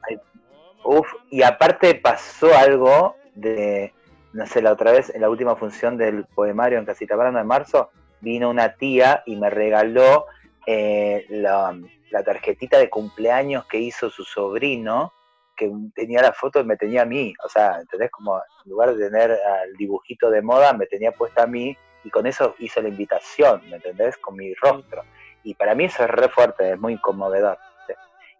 Uf, 0.84 1.06
y 1.30 1.42
aparte 1.42 1.94
pasó 1.96 2.56
algo 2.56 3.16
de, 3.34 3.92
no 4.32 4.46
sé, 4.46 4.62
la 4.62 4.72
otra 4.72 4.92
vez, 4.92 5.10
en 5.14 5.20
la 5.20 5.30
última 5.30 5.56
función 5.56 5.96
del 5.96 6.24
poemario 6.24 6.78
en 6.78 6.86
Casita 6.86 7.16
Branda 7.16 7.40
de 7.40 7.46
marzo, 7.46 7.90
vino 8.20 8.48
una 8.48 8.74
tía 8.74 9.22
y 9.26 9.36
me 9.36 9.50
regaló 9.50 10.26
eh, 10.66 11.26
la, 11.28 11.74
tarjetita 12.24 12.78
de 12.78 12.88
cumpleaños 12.88 13.66
que 13.66 13.78
hizo 13.78 14.08
su 14.10 14.24
sobrino, 14.24 15.12
que 15.56 15.70
tenía 15.94 16.22
la 16.22 16.32
foto 16.32 16.60
y 16.60 16.64
me 16.64 16.76
tenía 16.76 17.02
a 17.02 17.06
mí. 17.06 17.34
O 17.44 17.48
sea, 17.48 17.78
¿entendés? 17.80 18.10
Como 18.10 18.36
en 18.36 18.70
lugar 18.70 18.94
de 18.94 19.08
tener 19.08 19.30
al 19.32 19.74
dibujito 19.76 20.30
de 20.30 20.40
moda, 20.40 20.72
me 20.72 20.86
tenía 20.86 21.12
puesta 21.12 21.42
a 21.42 21.46
mí 21.46 21.76
y 22.04 22.10
con 22.10 22.26
eso 22.26 22.54
hizo 22.58 22.80
la 22.80 22.88
invitación, 22.88 23.62
¿me 23.68 23.76
entendés? 23.76 24.16
Con 24.18 24.36
mi 24.36 24.54
rostro. 24.54 25.02
Y 25.44 25.54
para 25.54 25.74
mí 25.74 25.84
eso 25.84 26.04
es 26.04 26.10
re 26.10 26.28
fuerte, 26.28 26.72
es 26.72 26.78
muy 26.78 26.98
conmovedor. 26.98 27.58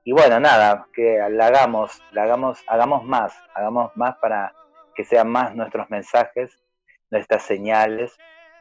Y 0.05 0.12
bueno, 0.12 0.40
nada, 0.40 0.87
que 0.92 1.18
la 1.31 1.46
hagamos, 1.46 2.02
la 2.11 2.24
hagamos, 2.24 2.59
hagamos 2.66 3.05
más, 3.05 3.33
hagamos 3.55 3.96
más 3.96 4.16
para 4.16 4.52
que 4.94 5.05
sean 5.05 5.28
más 5.28 5.55
nuestros 5.55 5.90
mensajes, 5.90 6.57
nuestras 7.11 7.42
señales, 7.42 8.16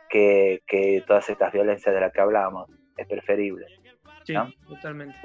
que, 0.09 0.63
que 0.67 1.03
todas 1.07 1.29
estas 1.29 1.51
violencias 1.51 1.93
de 1.93 2.01
las 2.01 2.11
que 2.11 2.21
hablábamos. 2.21 2.69
Es 2.97 3.07
preferible. 3.07 3.65
Sí, 4.23 4.33
¿no? 4.33 4.51
totalmente. 4.67 5.17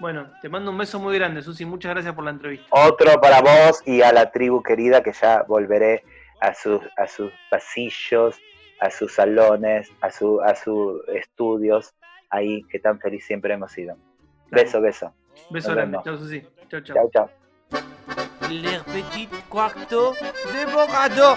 Bueno, 0.00 0.32
te 0.40 0.48
mando 0.48 0.70
un 0.70 0.78
beso 0.78 0.98
muy 0.98 1.16
grande, 1.16 1.42
Susi. 1.42 1.64
Muchas 1.64 1.92
gracias 1.92 2.14
por 2.14 2.24
la 2.24 2.30
entrevista. 2.30 2.66
Otro 2.70 3.20
para 3.20 3.40
vos 3.40 3.82
y 3.86 4.02
a 4.02 4.12
la 4.12 4.30
tribu 4.32 4.62
querida 4.62 5.02
que 5.02 5.12
ya 5.12 5.44
volveré 5.46 6.02
a 6.40 6.54
sus, 6.54 6.80
a 6.96 7.06
sus 7.06 7.32
pasillos, 7.50 8.36
a 8.80 8.90
sus 8.90 9.14
salones, 9.14 9.90
a, 10.00 10.10
su, 10.10 10.40
a 10.40 10.56
sus 10.56 11.06
estudios, 11.08 11.94
ahí 12.30 12.64
que 12.64 12.80
tan 12.80 12.98
feliz 12.98 13.24
siempre 13.24 13.54
hemos 13.54 13.70
sido. 13.70 13.96
Beso, 14.50 14.80
beso. 14.80 15.14
Beso 15.50 15.68
nos 15.68 15.76
grande. 15.76 15.98
Chao, 16.04 16.16
Susi. 16.16 16.42
Chao, 16.68 16.80
chao. 16.80 16.96
Chao, 16.96 17.10
chao. 17.12 17.41
Les 18.52 18.80
petits 18.80 19.28
quartos 19.48 20.14
de 20.20 20.72
Borado. 20.72 21.36